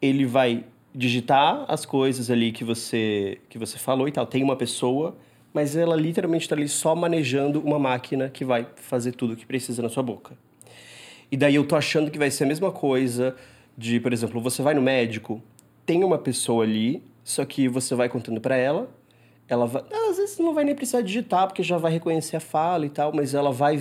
ele 0.00 0.24
vai 0.24 0.64
digitar 0.94 1.64
as 1.68 1.84
coisas 1.84 2.30
ali 2.30 2.52
que 2.52 2.64
você, 2.64 3.38
que 3.48 3.58
você 3.58 3.78
falou 3.78 4.08
e 4.08 4.12
tal. 4.12 4.26
Tem 4.26 4.42
uma 4.42 4.56
pessoa, 4.56 5.14
mas 5.56 5.74
ela 5.74 5.96
literalmente 5.96 6.44
está 6.44 6.54
ali 6.54 6.68
só 6.68 6.94
manejando 6.94 7.60
uma 7.62 7.78
máquina 7.78 8.28
que 8.28 8.44
vai 8.44 8.66
fazer 8.76 9.12
tudo 9.12 9.32
o 9.32 9.36
que 9.36 9.46
precisa 9.46 9.80
na 9.80 9.88
sua 9.88 10.02
boca. 10.02 10.36
E 11.32 11.36
daí 11.36 11.54
eu 11.54 11.66
tô 11.66 11.74
achando 11.76 12.10
que 12.10 12.18
vai 12.18 12.30
ser 12.30 12.44
a 12.44 12.46
mesma 12.46 12.70
coisa 12.70 13.34
de, 13.76 13.98
por 13.98 14.12
exemplo, 14.12 14.38
você 14.38 14.60
vai 14.60 14.74
no 14.74 14.82
médico 14.82 15.42
tem 15.86 16.04
uma 16.04 16.18
pessoa 16.18 16.62
ali, 16.64 17.02
só 17.24 17.44
que 17.46 17.68
você 17.68 17.94
vai 17.94 18.08
contando 18.08 18.38
pra 18.38 18.54
ela, 18.56 18.90
ela 19.48 19.66
vai. 19.66 19.82
Às 20.10 20.16
vezes 20.18 20.38
não 20.38 20.52
vai 20.52 20.62
nem 20.64 20.74
precisar 20.74 21.00
digitar, 21.00 21.46
porque 21.46 21.62
já 21.62 21.78
vai 21.78 21.92
reconhecer 21.92 22.36
a 22.36 22.40
fala 22.40 22.84
e 22.84 22.90
tal, 22.90 23.12
mas 23.14 23.32
ela 23.34 23.50
vai. 23.52 23.80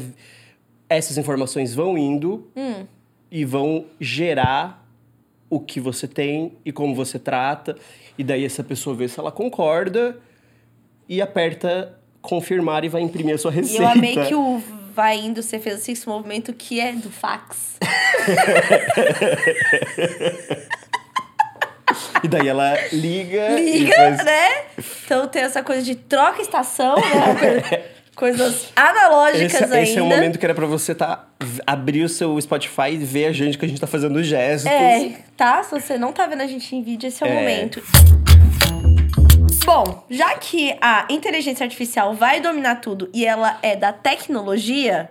Essas 0.87 1.17
informações 1.17 1.73
vão 1.75 1.97
indo 1.97 2.47
Hum. 2.55 2.85
e 3.29 3.43
vão 3.43 3.85
gerar 3.99 4.87
o 5.49 5.59
que 5.59 5.79
você 5.81 6.07
tem 6.07 6.53
e 6.63 6.71
como 6.71 6.95
você 6.95 7.19
trata. 7.19 7.75
E 8.17 8.23
daí 8.23 8.45
essa 8.45 8.63
pessoa 8.63 8.95
vê 8.95 9.07
se 9.09 9.19
ela 9.19 9.31
concorda 9.31 10.17
e 11.07 11.21
aperta 11.21 11.93
confirmar 12.21 12.83
e 12.83 12.89
vai 12.89 13.01
imprimir 13.01 13.35
a 13.35 13.37
sua 13.37 13.51
E 13.51 13.55
receita. 13.55 13.83
eu 13.83 13.87
amei 13.87 14.15
que 14.25 14.33
o 14.35 14.61
vai 14.95 15.17
indo, 15.17 15.41
você 15.43 15.59
fez 15.59 15.75
assim, 15.75 15.91
esse 15.91 16.07
movimento 16.07 16.53
que 16.53 16.79
é 16.79 16.91
do 16.93 17.09
fax. 17.11 17.77
E 22.23 22.27
daí 22.27 22.47
ela 22.47 22.75
liga. 22.91 23.59
e 23.59 23.79
Liga, 23.79 23.95
faz- 23.95 24.25
né? 24.25 24.49
Então 25.05 25.27
tem 25.27 25.43
essa 25.43 25.61
coisa 25.63 25.81
de 25.83 25.95
troca 25.95 26.41
estação, 26.41 26.95
né? 26.95 27.83
Coisas 28.15 28.71
analógicas 28.75 29.53
Esse, 29.53 29.63
ainda. 29.65 29.81
esse 29.81 29.97
é 29.97 30.01
o 30.01 30.05
momento 30.05 30.39
que 30.39 30.45
era 30.45 30.55
pra 30.55 30.65
você 30.65 30.95
tá, 30.95 31.25
abrir 31.67 32.01
o 32.01 32.07
seu 32.09 32.39
Spotify 32.39 32.91
e 32.93 32.97
ver 32.97 33.25
a 33.25 33.33
gente 33.33 33.57
que 33.57 33.65
a 33.65 33.67
gente 33.67 33.79
tá 33.81 33.87
fazendo 33.87 34.23
gestos. 34.23 34.71
É, 34.71 35.17
tá? 35.35 35.61
Se 35.63 35.71
você 35.71 35.97
não 35.97 36.13
tá 36.13 36.25
vendo 36.25 36.41
a 36.41 36.47
gente 36.47 36.73
em 36.73 36.81
vídeo, 36.81 37.07
esse 37.07 37.21
é 37.21 37.27
o 37.27 37.29
É. 37.29 37.33
momento. 37.35 37.83
Bom, 39.75 40.05
já 40.09 40.37
que 40.37 40.73
a 40.79 41.05
inteligência 41.09 41.65
artificial 41.65 42.13
vai 42.13 42.39
dominar 42.39 42.75
tudo 42.75 43.09
e 43.13 43.25
ela 43.25 43.59
é 43.61 43.75
da 43.75 43.91
tecnologia, 43.91 45.09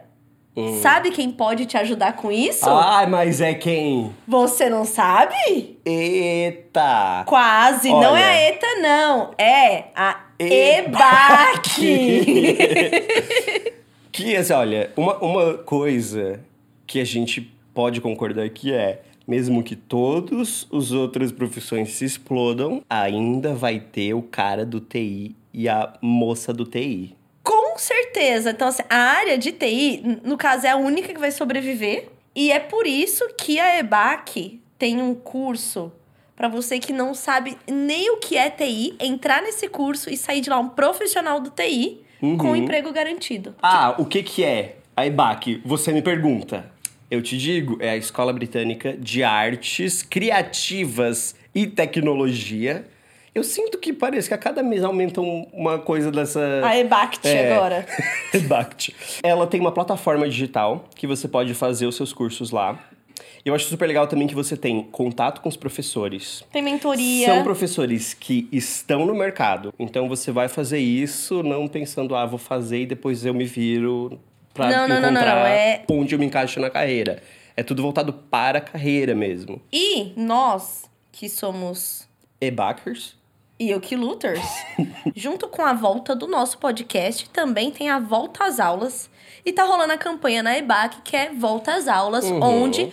sabe 0.80 1.11
quem 1.11 1.30
pode 1.30 1.66
te 1.66 1.76
ajudar 1.76 2.14
com 2.14 2.33
isso? 2.33 2.71
Ai, 2.71 3.06
mas 3.06 3.42
é 3.42 3.52
quem? 3.52 4.16
Você 4.26 4.71
não 4.71 4.87
sabe? 4.87 5.35
Eita! 5.85 7.25
Quase. 7.26 7.90
Não 7.90 8.14
Olha. 8.14 8.21
é 8.21 8.25
a 8.25 8.49
ETA, 8.49 8.66
não. 8.80 9.35
É 9.37 9.85
a 9.94 10.21
EBAC. 10.38 11.83
Que, 14.11 14.37
assim, 14.37 14.52
olha, 14.52 14.92
uma, 14.97 15.16
uma 15.18 15.54
coisa 15.59 16.40
que 16.87 17.00
a 17.00 17.04
gente 17.04 17.52
pode 17.75 18.00
concordar 18.00 18.44
aqui 18.44 18.73
é, 18.73 19.02
mesmo 19.26 19.62
que 19.62 19.76
todos 19.76 20.66
os 20.71 20.93
outras 20.93 21.33
profissões 21.33 21.90
se 21.93 22.04
explodam, 22.04 22.83
ainda 22.88 23.54
vai 23.54 23.81
ter 23.81 24.14
o 24.14 24.23
cara 24.23 24.64
do 24.64 24.81
TI 24.81 25.35
e 25.52 25.69
a 25.69 25.93
moça 26.00 26.52
do 26.52 26.64
TI. 26.64 27.14
Com 27.43 27.78
certeza. 27.78 28.50
Então, 28.50 28.69
assim, 28.69 28.83
a 28.88 28.97
área 28.97 29.37
de 29.37 29.52
TI, 29.52 30.21
no 30.25 30.37
caso, 30.37 30.66
é 30.66 30.71
a 30.71 30.76
única 30.76 31.12
que 31.12 31.21
vai 31.21 31.31
sobreviver. 31.31 32.09
E 32.35 32.50
é 32.50 32.59
por 32.59 32.87
isso 32.87 33.25
que 33.38 33.61
a 33.61 33.78
EBAC 33.78 34.61
tem 34.78 35.00
um 35.00 35.14
curso 35.14 35.93
para 36.35 36.49
você 36.49 36.78
que 36.78 36.93
não 36.93 37.14
sabe 37.14 37.57
nem 37.69 38.11
o 38.11 38.16
que 38.16 38.37
é 38.37 38.50
TI, 38.50 38.97
entrar 39.00 39.40
nesse 39.43 39.69
curso 39.69 40.11
e 40.11 40.16
sair 40.16 40.40
de 40.40 40.50
lá 40.50 40.59
um 40.59 40.69
profissional 40.69 41.38
do 41.38 41.50
TI 41.50 42.02
com 42.21 42.50
um 42.50 42.57
emprego 42.57 42.93
garantido. 42.93 43.54
Ah, 43.62 43.95
o 43.99 44.04
que 44.04 44.23
que 44.23 44.43
é 44.43 44.76
a 44.97 45.07
EBAC? 45.07 45.62
Você 45.64 45.93
me 45.93 46.02
pergunta. 46.02 46.73
Eu 47.11 47.23
te 47.23 47.37
digo, 47.39 47.77
é 47.81 47.91
a 47.91 47.97
Escola 47.97 48.33
Britânica 48.33 48.97
de 48.97 49.23
Artes 49.23 50.03
Criativas 50.03 51.35
e 51.55 51.67
Tecnologia. 51.67 52.85
Eu 53.35 53.43
sinto 53.43 53.79
que 53.79 53.93
parece 53.93 54.29
que 54.29 54.35
a 54.35 54.39
cada 54.39 54.63
mês 54.63 54.83
aumenta 54.85 55.21
um- 55.21 55.47
uma 55.53 55.79
coisa 55.79 56.11
dessa... 56.11 56.61
A 56.65 56.77
EBACT 56.79 57.27
É. 57.29 57.53
agora. 57.53 57.87
Ebact. 58.33 58.95
Ela 59.23 59.47
tem 59.47 59.61
uma 59.61 59.73
plataforma 59.73 60.29
digital 60.29 60.89
que 60.95 61.07
você 61.07 61.27
pode 61.27 61.53
fazer 61.55 61.87
os 61.87 61.97
seus 61.97 62.13
cursos 62.13 62.51
lá. 62.51 62.79
Eu 63.45 63.55
acho 63.55 63.67
super 63.67 63.87
legal 63.87 64.07
também 64.07 64.27
que 64.27 64.35
você 64.35 64.57
tem 64.57 64.83
contato 64.85 65.41
com 65.41 65.49
os 65.49 65.57
professores. 65.57 66.43
Tem 66.53 66.63
mentoria. 66.63 67.27
São 67.27 67.43
professores 67.43 68.15
que 68.15 68.49
estão 68.51 69.05
no 69.05 69.15
mercado. 69.15 69.75
Então 69.79 70.09
você 70.09 70.31
vai 70.33 70.49
fazer 70.49 70.79
isso 70.79 71.43
não 71.43 71.67
pensando, 71.69 72.15
ah, 72.17 72.25
vou 72.25 72.39
fazer 72.39 72.83
e 72.83 72.87
depois 72.87 73.27
eu 73.27 73.35
me 73.35 73.45
viro 73.45 74.19
pra 74.55 74.69
Não, 74.71 74.89
não, 74.89 75.01
não, 75.01 75.11
encontrar 75.11 75.35
não, 75.37 75.47
é- 75.47 75.85
onde 75.91 76.15
eu 76.15 76.19
me 76.19 76.25
encaixo 76.27 76.59
na 76.61 76.71
carreira. 76.71 77.23
É 77.57 77.63
tudo 77.63 77.83
voltado 77.83 78.13
para 78.13 78.59
a 78.59 78.61
carreira 78.61 79.15
mesmo. 79.15 79.61
E 79.73 80.13
nós, 80.17 80.85
que 81.13 81.29
somos 81.29 82.09
E-Backers. 82.41 83.17
Yoki 83.61 83.95
Luters, 83.95 84.43
junto 85.15 85.47
com 85.47 85.63
a 85.63 85.73
volta 85.73 86.17
do 86.17 86.27
nosso 86.27 86.59
podcast, 86.59 87.29
também 87.31 87.71
tem 87.71 87.89
a 87.89 88.01
volta 88.01 88.45
às 88.45 88.59
aulas. 88.59 89.09
E 89.47 89.53
tá 89.53 89.63
rolando 89.65 89.93
a 89.93 89.99
campanha 89.99 90.43
na 90.43 90.57
EBAC, 90.59 91.03
que 91.03 91.15
é 91.17 91.31
Volta 91.33 91.75
às 91.75 91.87
Aulas, 91.87 92.25
Uhum. 92.25 92.43
onde 92.43 92.93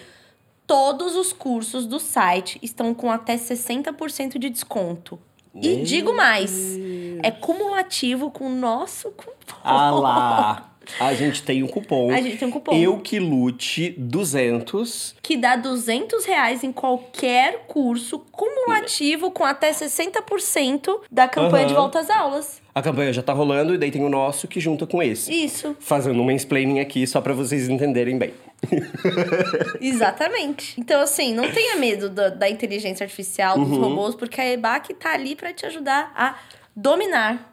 todos 0.68 1.16
os 1.16 1.32
cursos 1.34 1.86
do 1.86 1.98
site 2.00 2.60
estão 2.62 2.94
com 2.94 3.10
até 3.12 3.38
60% 3.38 4.38
de 4.38 4.50
desconto. 4.50 5.18
E 5.56 5.76
Meu 5.78 5.84
digo 5.86 6.14
mais, 6.16 6.78
é 7.24 7.32
cumulativo 7.32 8.30
com 8.30 8.46
o 8.48 8.56
nosso 8.56 9.12
cupom. 9.12 9.56
Ah 9.64 9.92
lá! 9.92 10.68
A 11.00 11.14
gente 11.14 11.44
tem 11.44 11.64
um 11.64 11.68
cupom. 11.68 12.12
A 12.12 12.22
gente 12.22 12.38
tem 12.38 12.48
um 12.48 12.52
cupom. 12.52 12.74
Eu 12.74 13.00
que 13.00 13.20
lute 13.20 13.96
200. 13.98 15.16
Que 15.22 15.38
dá 15.38 15.56
200 15.56 16.26
reais 16.26 16.64
em 16.64 16.72
qualquer 16.72 17.66
curso 17.68 18.20
cumulativo 18.32 19.32
com 19.32 19.44
até 19.44 19.72
60% 19.72 21.02
da 21.12 21.28
campanha 21.28 21.66
de 21.66 21.74
Aham. 21.74 21.82
volta 21.82 22.00
às 22.00 22.10
aulas. 22.10 22.62
A 22.74 22.82
campanha 22.82 23.12
já 23.12 23.22
tá 23.22 23.34
rolando 23.34 23.74
e 23.74 23.78
daí 23.78 23.92
tem 23.92 24.04
o 24.04 24.10
nosso 24.10 24.48
que 24.48 24.60
junta 24.60 24.88
com 24.88 25.02
esse. 25.04 25.34
Isso. 25.34 25.76
Fazendo 25.80 26.22
um 26.22 26.26
mansplaining 26.26 26.80
aqui 26.80 27.06
só 27.06 27.20
pra 27.20 27.34
vocês 27.34 27.68
entenderem 27.68 28.18
bem. 28.18 28.34
Exatamente. 29.82 30.80
Então, 30.80 31.02
assim, 31.02 31.34
não 31.34 31.50
tenha 31.52 31.76
medo 31.76 32.10
da, 32.10 32.30
da 32.30 32.50
inteligência 32.50 33.04
artificial, 33.04 33.58
dos 33.60 33.70
Uhum. 33.72 33.82
robôs, 33.82 34.16
porque 34.16 34.40
a 34.40 34.50
EBAC 34.54 34.94
tá 34.94 35.14
ali 35.14 35.36
pra 35.36 35.54
te 35.54 35.66
ajudar 35.66 36.12
a 36.16 36.36
dominar. 36.76 37.51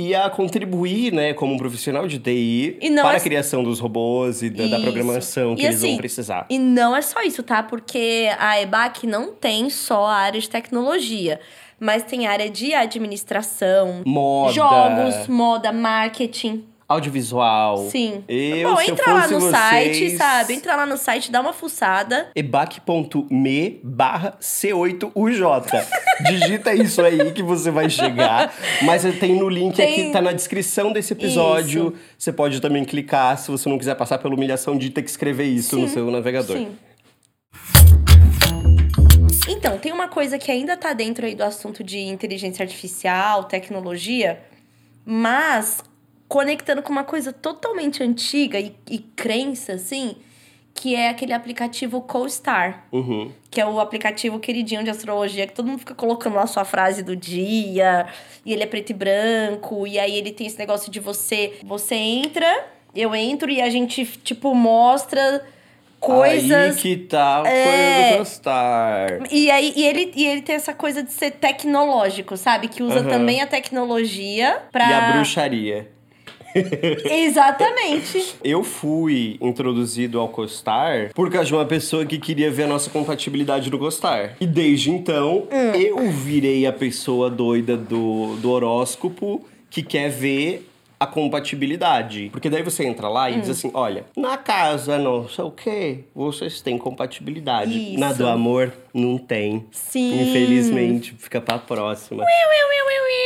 E 0.00 0.14
a 0.14 0.30
contribuir, 0.30 1.12
né, 1.12 1.34
como 1.34 1.54
um 1.54 1.56
profissional 1.58 2.06
de 2.06 2.20
TI 2.20 2.78
para 3.02 3.14
é- 3.14 3.16
a 3.16 3.20
criação 3.20 3.64
dos 3.64 3.80
robôs 3.80 4.42
e 4.42 4.48
da, 4.48 4.68
da 4.68 4.78
programação 4.80 5.56
que 5.56 5.62
E 5.62 5.64
eles 5.64 5.78
assim, 5.78 5.88
vão 5.88 5.96
precisar. 5.96 6.46
E 6.48 6.56
não 6.56 6.96
é 6.96 7.02
só 7.02 7.20
isso, 7.22 7.42
tá? 7.42 7.64
Porque 7.64 8.30
a 8.38 8.60
EBAC 8.62 9.08
não 9.08 9.32
tem 9.32 9.68
só 9.70 10.06
a 10.06 10.14
área 10.14 10.40
de 10.40 10.48
tecnologia, 10.48 11.40
mas 11.80 12.04
tem 12.04 12.28
área 12.28 12.48
de 12.48 12.72
administração, 12.74 14.02
Moda, 14.06 14.52
jogos, 14.52 15.26
moda, 15.26 15.72
marketing. 15.72 16.64
audiovisual. 16.88 17.78
Sim. 17.90 18.22
Eu, 18.28 18.70
Bom, 18.72 18.80
eu 18.80 18.88
entra 18.92 19.12
lá 19.12 19.26
no 19.26 19.40
vocês, 19.40 19.50
site, 19.50 20.10
sabe? 20.16 20.54
Entra 20.54 20.76
lá 20.76 20.86
no 20.86 20.96
site, 20.96 21.30
dá 21.32 21.40
uma 21.40 21.52
fuçada. 21.52 22.28
ebac.me 22.36 23.80
barra 23.82 24.36
C8UJ. 24.40 25.84
Digita 26.26 26.74
isso 26.74 27.00
aí 27.02 27.32
que 27.32 27.42
você 27.42 27.70
vai 27.70 27.88
chegar. 27.88 28.52
Mas 28.82 29.02
tem 29.18 29.36
no 29.36 29.48
link 29.48 29.76
Tem- 29.76 29.92
aqui, 29.92 30.12
tá 30.12 30.20
na 30.20 30.32
descrição 30.32 30.92
desse 30.92 31.12
episódio. 31.12 31.94
Você 32.16 32.32
pode 32.32 32.60
também 32.60 32.84
clicar 32.84 33.38
se 33.38 33.50
você 33.50 33.68
não 33.68 33.78
quiser 33.78 33.94
passar 33.94 34.18
pela 34.18 34.34
humilhação 34.34 34.76
de 34.76 34.90
ter 34.90 35.02
que 35.02 35.10
escrever 35.10 35.44
isso 35.44 35.78
no 35.78 35.86
Sim, 35.86 35.94
seu 35.94 36.10
navegador. 36.10 36.56
Sim. 36.56 36.76
Então, 39.48 39.78
tem 39.78 39.92
uma 39.92 40.08
coisa 40.08 40.38
que 40.38 40.50
ainda 40.50 40.76
tá 40.76 40.92
dentro 40.92 41.24
aí 41.26 41.34
do 41.34 41.42
assunto 41.42 41.82
de 41.82 41.98
inteligência 41.98 42.62
artificial, 42.62 43.44
tecnologia, 43.44 44.40
mas 45.04 45.82
conectando 46.28 46.82
com 46.82 46.92
uma 46.92 47.04
coisa 47.04 47.32
totalmente 47.32 48.02
antiga 48.02 48.60
e, 48.60 48.74
e 48.90 48.98
crença, 48.98 49.72
assim, 49.72 50.16
que 50.80 50.94
é 50.94 51.08
aquele 51.08 51.32
aplicativo 51.32 52.00
CoStar, 52.02 52.84
Uhum. 52.92 53.32
que 53.50 53.60
é 53.60 53.66
o 53.66 53.80
aplicativo 53.80 54.38
queridinho 54.38 54.84
de 54.84 54.90
astrologia, 54.90 55.44
que 55.44 55.52
todo 55.52 55.66
mundo 55.66 55.80
fica 55.80 55.92
colocando 55.92 56.36
lá 56.36 56.42
a 56.42 56.46
sua 56.46 56.64
frase 56.64 57.02
do 57.02 57.16
dia, 57.16 58.06
e 58.46 58.52
ele 58.52 58.62
é 58.62 58.66
preto 58.66 58.90
e 58.90 58.94
branco, 58.94 59.88
e 59.88 59.98
aí 59.98 60.16
ele 60.16 60.30
tem 60.30 60.46
esse 60.46 60.56
negócio 60.56 60.88
de 60.92 61.00
você, 61.00 61.58
você 61.64 61.96
entra, 61.96 62.64
eu 62.94 63.12
entro 63.12 63.50
e 63.50 63.60
a 63.60 63.68
gente, 63.68 64.04
tipo, 64.22 64.54
mostra 64.54 65.44
coisas 65.98 66.76
Aí 66.76 66.80
que 66.80 66.96
tá 66.96 67.42
a 67.42 67.48
É. 67.48 67.64
coisa 67.64 68.12
do 68.12 68.18
gostar. 68.18 69.32
E 69.32 69.50
aí 69.50 69.72
e 69.74 69.84
ele, 69.84 70.12
e 70.14 70.24
ele 70.26 70.42
tem 70.42 70.54
essa 70.54 70.72
coisa 70.72 71.02
de 71.02 71.12
ser 71.12 71.32
tecnológico, 71.32 72.36
sabe? 72.36 72.68
Que 72.68 72.84
usa 72.84 73.00
Aham. 73.00 73.08
também 73.08 73.40
a 73.40 73.48
tecnologia 73.48 74.62
pra. 74.70 74.88
E 74.88 74.94
a 74.94 75.00
bruxaria. 75.12 75.90
Exatamente. 77.04 78.34
Eu 78.42 78.62
fui 78.64 79.36
introduzido 79.40 80.18
ao 80.20 80.28
Costar 80.28 81.12
por 81.14 81.30
causa 81.30 81.46
de 81.46 81.54
uma 81.54 81.64
pessoa 81.64 82.04
que 82.06 82.18
queria 82.18 82.50
ver 82.50 82.64
a 82.64 82.66
nossa 82.66 82.90
compatibilidade 82.90 83.70
no 83.70 83.78
Costar. 83.78 84.36
E 84.40 84.46
desde 84.46 84.90
então, 84.90 85.46
Hum. 85.50 85.74
eu 85.74 86.10
virei 86.10 86.66
a 86.66 86.72
pessoa 86.72 87.30
doida 87.30 87.76
do, 87.76 88.36
do 88.36 88.50
horóscopo 88.50 89.44
que 89.70 89.82
quer 89.82 90.08
ver 90.10 90.64
a 91.00 91.06
compatibilidade. 91.06 92.28
Porque 92.32 92.50
daí 92.50 92.62
você 92.62 92.84
entra 92.84 93.08
lá 93.08 93.30
e 93.30 93.36
Hum. 93.36 93.40
diz 93.40 93.50
assim: 93.50 93.70
olha, 93.74 94.04
na 94.16 94.36
casa 94.36 94.98
não 94.98 95.28
sei 95.28 95.44
o 95.44 95.50
quê, 95.50 96.00
vocês 96.14 96.60
têm 96.60 96.76
compatibilidade. 96.76 97.90
Isso. 97.92 98.00
Na 98.00 98.12
do 98.12 98.26
amor, 98.26 98.72
não 98.92 99.16
tem. 99.16 99.64
Sim. 99.70 100.22
Infelizmente, 100.22 101.14
fica 101.18 101.40
pra 101.40 101.58
próxima. 101.58 102.24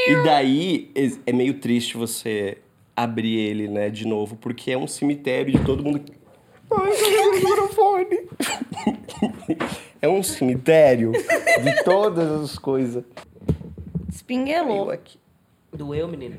E 0.08 0.16
daí 0.24 0.90
é 1.26 1.32
meio 1.32 1.54
triste 1.54 1.96
você 1.96 2.58
abrir 2.96 3.38
ele, 3.38 3.68
né, 3.68 3.90
de 3.90 4.06
novo, 4.06 4.36
porque 4.36 4.70
é 4.70 4.78
um 4.78 4.86
cemitério 4.86 5.52
de 5.52 5.64
todo 5.64 5.82
mundo. 5.82 6.02
Ai, 6.70 6.92
cadê 6.92 7.18
o 7.18 7.32
microfone? 7.32 8.20
É 10.02 10.08
um 10.08 10.20
cemitério 10.20 11.12
de 11.12 11.84
todas 11.84 12.28
as 12.28 12.58
coisas. 12.58 13.04
Espinguelou. 14.10 14.90
aqui. 14.90 15.16
Doeu, 15.72 16.08
menino? 16.08 16.34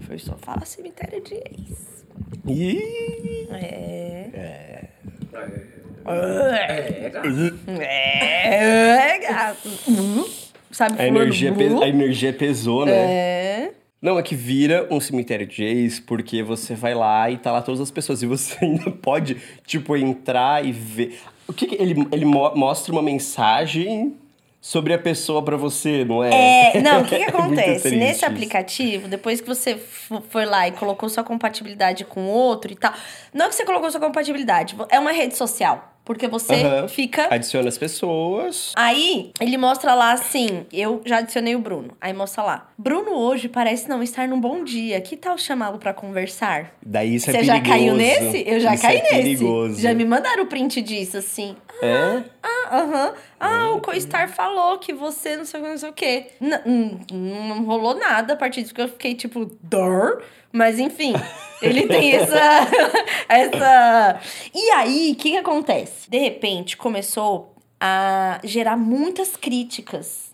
Foi 0.00 0.18
só 0.18 0.38
falar 0.38 0.64
cemitério 0.64 1.22
de 1.22 1.34
ex. 1.34 2.06
Ih, 2.46 3.46
É. 3.50 4.88
É, 6.06 7.10
gato. 7.10 7.28
É, 7.78 9.18
gato. 9.18 9.68
Sabe 10.70 11.00
a 11.00 11.06
energia, 11.06 11.52
a 11.82 11.88
energia 11.88 12.32
pesou, 12.32 12.86
né? 12.86 12.92
É. 12.92 13.39
Não, 14.00 14.18
é 14.18 14.22
que 14.22 14.34
vira 14.34 14.88
um 14.90 14.98
cemitério 14.98 15.46
de 15.46 15.62
ex, 15.62 16.00
porque 16.00 16.42
você 16.42 16.74
vai 16.74 16.94
lá 16.94 17.30
e 17.30 17.36
tá 17.36 17.52
lá 17.52 17.60
todas 17.60 17.80
as 17.80 17.90
pessoas. 17.90 18.22
E 18.22 18.26
você 18.26 18.56
ainda 18.64 18.90
pode, 18.90 19.36
tipo, 19.66 19.96
entrar 19.96 20.64
e 20.64 20.72
ver. 20.72 21.20
O 21.46 21.52
que, 21.52 21.66
que 21.66 21.74
ele, 21.74 22.06
ele 22.10 22.24
mo- 22.24 22.54
mostra 22.54 22.92
uma 22.92 23.02
mensagem 23.02 24.16
sobre 24.60 24.92
a 24.94 24.98
pessoa 24.98 25.42
pra 25.42 25.56
você, 25.56 26.04
não 26.04 26.22
é? 26.22 26.76
É, 26.76 26.80
não, 26.80 27.02
o 27.02 27.04
que, 27.04 27.16
que 27.16 27.22
É 27.24 27.28
acontece? 27.28 27.90
Nesse 27.96 28.24
aplicativo, 28.24 29.08
depois 29.08 29.40
que 29.40 29.46
você 29.48 29.76
foi 30.28 30.44
lá 30.46 30.68
e 30.68 30.72
colocou 30.72 31.08
sua 31.08 31.24
compatibilidade 31.24 32.04
com 32.04 32.26
outro 32.26 32.72
e 32.72 32.76
tal. 32.76 32.92
Não 33.34 33.48
que 33.48 33.54
você 33.54 33.64
colocou 33.64 33.90
sua 33.90 34.00
compatibilidade, 34.00 34.76
é 34.90 34.98
uma 34.98 35.12
rede 35.12 35.36
social. 35.36 35.89
Porque 36.04 36.26
você 36.26 36.54
Aham. 36.54 36.88
fica. 36.88 37.32
Adiciona 37.32 37.68
as 37.68 37.78
pessoas. 37.78 38.72
Aí, 38.74 39.30
ele 39.40 39.56
mostra 39.56 39.94
lá 39.94 40.12
assim: 40.12 40.66
eu 40.72 41.00
já 41.04 41.18
adicionei 41.18 41.54
o 41.54 41.60
Bruno. 41.60 41.96
Aí 42.00 42.12
mostra 42.12 42.42
lá: 42.42 42.68
Bruno 42.76 43.12
hoje 43.12 43.48
parece 43.48 43.88
não 43.88 44.02
estar 44.02 44.26
num 44.26 44.40
bom 44.40 44.64
dia. 44.64 45.00
Que 45.00 45.16
tal 45.16 45.38
chamá-lo 45.38 45.78
pra 45.78 45.94
conversar? 45.94 46.72
Daí 46.84 47.14
isso 47.14 47.30
é 47.30 47.32
Você 47.34 47.38
perigoso. 47.38 47.58
já 47.64 47.68
caiu 47.70 47.94
nesse? 47.94 48.44
Eu 48.48 48.58
já 48.60 48.74
Isso 48.74 48.82
caí 48.82 48.96
é 48.96 49.02
nesse. 49.02 49.14
perigoso. 49.14 49.80
Já 49.80 49.94
me 49.94 50.04
mandaram 50.04 50.42
o 50.42 50.46
print 50.46 50.80
disso, 50.82 51.16
assim. 51.18 51.54
É? 51.82 52.22
Ah, 52.42 52.78
aham. 52.78 53.14
Ah, 53.38 53.70
o 53.72 53.80
CoStar 53.80 54.28
falou 54.28 54.78
que 54.78 54.92
você 54.92 55.36
não 55.36 55.44
sei 55.44 55.60
o 55.60 55.62
que, 55.62 55.68
não 55.70 55.78
sei 55.78 55.88
o 55.90 55.92
quê. 55.92 56.26
N- 56.40 56.60
n- 56.66 57.00
não 57.48 57.64
rolou 57.64 57.94
nada 57.94 58.34
a 58.34 58.36
partir 58.36 58.62
disso 58.62 58.74
que 58.74 58.82
eu 58.82 58.88
fiquei 58.88 59.14
tipo, 59.14 59.50
dor. 59.62 60.22
Mas 60.52 60.78
enfim, 60.78 61.12
ele 61.62 61.86
tem 61.86 62.12
essa. 62.16 62.40
essa. 63.28 64.20
E 64.54 64.70
aí, 64.70 65.12
o 65.12 65.16
que, 65.16 65.30
que 65.32 65.36
acontece? 65.36 66.08
De 66.10 66.18
repente, 66.18 66.76
começou 66.76 67.54
a 67.80 68.40
gerar 68.44 68.76
muitas 68.76 69.36
críticas. 69.36 70.30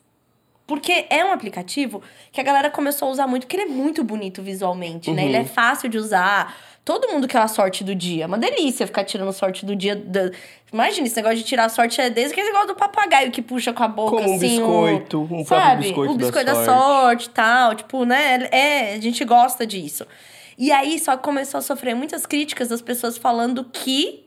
Porque 0.66 1.06
é 1.11 1.25
um 1.25 1.30
aplicativo 1.33 2.02
que 2.33 2.40
a 2.40 2.45
galera 2.45 2.68
começou 2.71 3.06
a 3.06 3.11
usar 3.12 3.26
muito, 3.28 3.42
porque 3.47 3.54
ele 3.56 3.71
é 3.71 3.73
muito 3.73 4.02
bonito 4.02 4.42
visualmente, 4.42 5.12
né? 5.12 5.23
Uhum. 5.23 5.28
Ele 5.28 5.37
é 5.37 5.45
fácil 5.45 5.88
de 5.88 5.97
usar. 5.97 6.56
Todo 6.85 7.09
mundo 7.09 7.28
quer 7.28 7.38
a 7.38 7.47
sorte 7.47 7.85
do 7.85 7.95
dia. 7.95 8.25
É 8.25 8.26
uma 8.26 8.37
delícia 8.38 8.85
ficar 8.85 9.04
tirando 9.04 9.33
sorte 9.33 9.64
do 9.64 9.76
dia. 9.76 9.95
da- 9.95 10.33
Imagina, 10.73 11.06
esse 11.06 11.14
negócio 11.14 11.38
de 11.38 11.45
tirar 11.45 11.68
sorte 11.68 12.00
é 12.00 12.11
desde 12.11 12.33
aquele 12.33 12.49
negócio 12.49 12.66
do 12.68 12.75
papagaio 12.75 13.30
que 13.30 13.40
puxa 13.40 13.73
com 13.73 13.85
a 13.85 13.88
boca, 13.88 14.16
Como 14.16 14.28
um 14.33 14.37
assim. 14.37 14.61
o- 14.61 14.66
biscoito, 14.66 15.28
um 15.30 15.45
sabe? 15.45 15.83
biscoito 15.85 16.12
o 16.12 16.16
da 16.18 16.25
biscoito 16.25 16.47
da 16.47 16.54
sorte. 16.54 16.66
sorte 16.66 17.26
e 17.26 17.30
tal. 17.30 17.75
Tipo, 17.76 18.04
né? 18.04 18.49
É, 18.50 18.95
a 18.95 19.00
gente 19.00 19.25
gosta 19.25 19.64
disso. 19.64 20.04
E 20.58 20.72
aí 20.72 20.98
só 20.98 21.16
começou 21.16 21.58
a 21.58 21.62
sofrer 21.62 21.94
muitas 21.94 22.25
críticas 22.26 22.68
das 22.68 22.80
pessoas 22.80 23.16
falando 23.18 23.64
que 23.64 24.25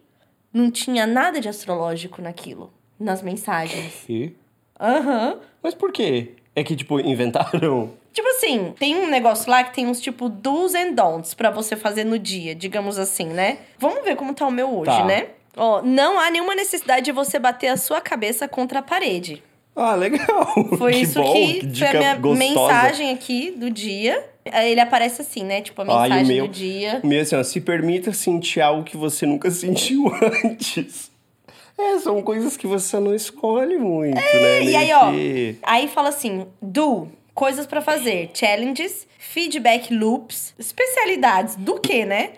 não 0.53 0.69
tinha 0.69 1.05
nada 1.07 1.39
de 1.41 1.49
astrológico 1.49 2.21
naquilo, 2.21 2.71
nas 2.99 3.21
mensagens. 3.21 4.03
E? 4.07 4.35
Aham. 4.79 5.37
Mas 5.61 5.73
por 5.73 5.91
quê? 5.91 6.33
É 6.55 6.63
que, 6.63 6.75
tipo, 6.75 6.99
inventaram? 6.99 7.91
Tipo 8.13 8.27
assim, 8.29 8.73
tem 8.77 8.95
um 8.95 9.07
negócio 9.09 9.49
lá 9.49 9.63
que 9.63 9.73
tem 9.73 9.85
uns 9.87 10.01
tipo 10.01 10.27
do's 10.29 10.73
and 10.73 10.93
don'ts 10.93 11.33
pra 11.33 11.49
você 11.51 11.75
fazer 11.75 12.03
no 12.03 12.17
dia, 12.17 12.55
digamos 12.55 12.97
assim, 12.97 13.25
né? 13.27 13.59
Vamos 13.77 14.03
ver 14.03 14.15
como 14.15 14.33
tá 14.33 14.45
o 14.47 14.51
meu 14.51 14.69
hoje, 14.79 14.91
Tá. 14.91 15.05
né? 15.05 15.27
Ó, 15.55 15.81
não 15.81 16.19
há 16.19 16.29
nenhuma 16.29 16.55
necessidade 16.55 17.05
de 17.05 17.11
você 17.11 17.37
bater 17.37 17.67
a 17.67 17.77
sua 17.77 18.01
cabeça 18.01 18.47
contra 18.47 18.79
a 18.79 18.81
parede. 18.81 19.43
Ah, 19.75 19.93
legal. 19.95 20.47
Foi 20.77 20.91
que 20.93 20.99
isso 21.01 21.21
bom, 21.21 21.33
que, 21.33 21.65
dica 21.67 21.87
foi 21.91 21.95
a 21.97 21.99
minha 21.99 22.15
gostosa. 22.15 22.49
mensagem 22.49 23.11
aqui 23.11 23.51
do 23.51 23.69
dia. 23.69 24.27
Ele 24.53 24.79
aparece 24.79 25.21
assim, 25.21 25.43
né? 25.43 25.61
Tipo, 25.61 25.81
a 25.81 25.85
Ah, 26.03 26.07
e 26.07 26.09
mensagem 26.09 26.35
meu- 26.37 26.47
do 26.47 26.53
dia. 26.53 27.01
Meio 27.03 27.21
assim, 27.21 27.35
ó, 27.35 27.43
se 27.43 27.61
permita 27.61 28.11
sentir 28.13 28.61
algo 28.61 28.83
que 28.83 28.97
você 28.97 29.25
nunca 29.25 29.49
sentiu 29.51 30.11
antes. 30.43 31.09
É, 31.77 31.97
são 31.99 32.21
coisas 32.21 32.57
que 32.57 32.67
você 32.67 32.99
não 32.99 33.15
escolhe 33.15 33.77
muito, 33.77 34.15
né? 34.15 34.21
É, 34.33 34.61
E 34.61 34.65
Meio 34.65 34.77
aí, 34.77 34.91
ó, 34.93 35.11
aí 35.63 35.87
fala 35.87 36.09
assim: 36.09 36.45
do, 36.61 37.07
coisas 37.33 37.65
pra 37.65 37.81
fazer, 37.81 38.31
challenges, 38.33 39.07
feedback 39.17 39.93
loops, 39.93 40.53
especialidades 40.59 41.55
do 41.55 41.79
que, 41.79 42.03
né? 42.05 42.31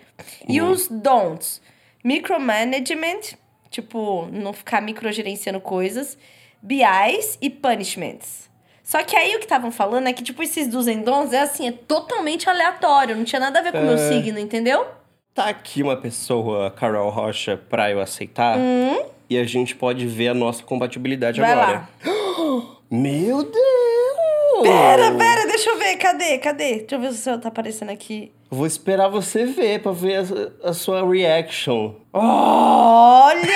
E 0.48 0.62
Uhum. 0.62 0.70
os 0.72 0.88
don'ts, 0.88 1.60
micromanagement, 2.04 3.36
tipo, 3.72 4.28
não 4.32 4.54
ficar 4.54 4.80
microgerenciando 4.82 5.60
coisas, 5.60 6.18
BIs 6.62 7.40
e 7.42 7.50
punishments. 7.50 8.50
Só 8.92 9.02
que 9.04 9.16
aí 9.16 9.34
o 9.38 9.40
que 9.40 9.46
estavam 9.46 9.72
falando 9.72 10.08
é 10.08 10.12
que, 10.12 10.22
tipo, 10.22 10.44
esses 10.44 10.68
dos 10.68 10.86
and 10.86 10.98
don'ts 11.04 11.32
é 11.32 11.40
assim, 11.40 11.66
é 11.66 11.72
totalmente 11.72 12.50
aleatório, 12.50 13.16
não 13.16 13.24
tinha 13.24 13.40
nada 13.40 13.60
a 13.60 13.62
ver 13.62 13.72
com 13.72 13.78
o 13.78 13.84
meu 13.86 13.94
É. 13.94 14.10
signo, 14.10 14.38
entendeu? 14.38 14.86
Tá 15.34 15.46
aqui 15.46 15.82
uma 15.82 15.96
pessoa, 15.96 16.70
Carol 16.72 17.10
Rocha, 17.10 17.56
pra 17.70 17.90
eu 17.90 18.02
aceitar. 18.02 18.58
E 19.30 19.38
a 19.38 19.46
gente 19.46 19.78
pode 19.78 20.06
ver 20.08 20.28
a 20.28 20.34
nossa 20.34 20.62
compatibilidade 20.64 21.40
Hum? 21.40 21.44
Vai 21.46 21.54
agora. 21.54 21.88
lá. 22.06 22.66
Meu 22.92 23.44
Deus! 23.44 24.62
Pera, 24.62 25.12
pera, 25.14 25.48
deixa 25.48 25.70
eu 25.70 25.78
ver, 25.78 25.96
cadê, 25.96 26.38
cadê? 26.40 26.80
Deixa 26.80 26.96
eu 26.96 27.00
ver 27.00 27.14
se 27.14 27.20
o 27.20 27.22
seu 27.24 27.40
tá 27.40 27.48
aparecendo 27.48 27.92
aqui. 27.92 28.30
Vou 28.50 28.68
esperar 28.68 29.08
você 29.08 29.46
ver 29.46 29.82
pra 29.82 29.94
ver 29.94 30.18
a, 30.64 30.70
a 30.72 30.74
sua 30.74 31.10
reaction. 31.10 31.94
Olha! 32.12 33.48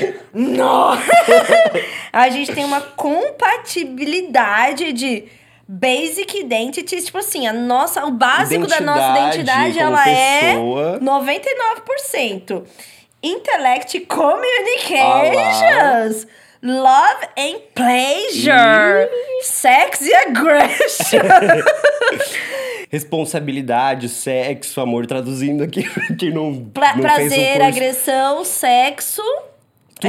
Nossa! 0.32 1.02
A 2.14 2.28
gente 2.30 2.52
tem 2.52 2.64
uma 2.64 2.80
compatibilidade 2.80 4.92
de 4.92 5.24
basic 5.66 6.38
identities, 6.38 7.06
tipo 7.06 7.16
assim, 7.18 7.46
a 7.46 7.52
nossa, 7.52 8.04
o 8.04 8.10
básico 8.12 8.66
da 8.66 8.80
nossa 8.80 9.18
Identidade 9.18 9.70
identidade, 9.70 9.78
ela 9.80 10.04
pessoa. 10.04 10.96
é 10.96 11.00
99%. 11.00 12.64
Intellect 13.22 14.00
communications. 14.00 16.26
Love 16.62 17.26
and 17.36 17.58
pleasure. 17.74 19.08
Sex 19.42 20.00
e 20.02 20.14
aggression. 20.14 21.20
Responsabilidade, 22.90 24.08
sexo, 24.08 24.80
amor, 24.80 25.06
traduzindo 25.06 25.62
aqui 25.64 25.82
pra 25.90 26.14
quem 26.16 26.30
não, 26.32 26.64
Pra- 26.66 26.94
não 26.94 27.02
prazer, 27.02 27.54
curso. 27.56 27.62
agressão, 27.68 28.44
sexo. 28.44 29.22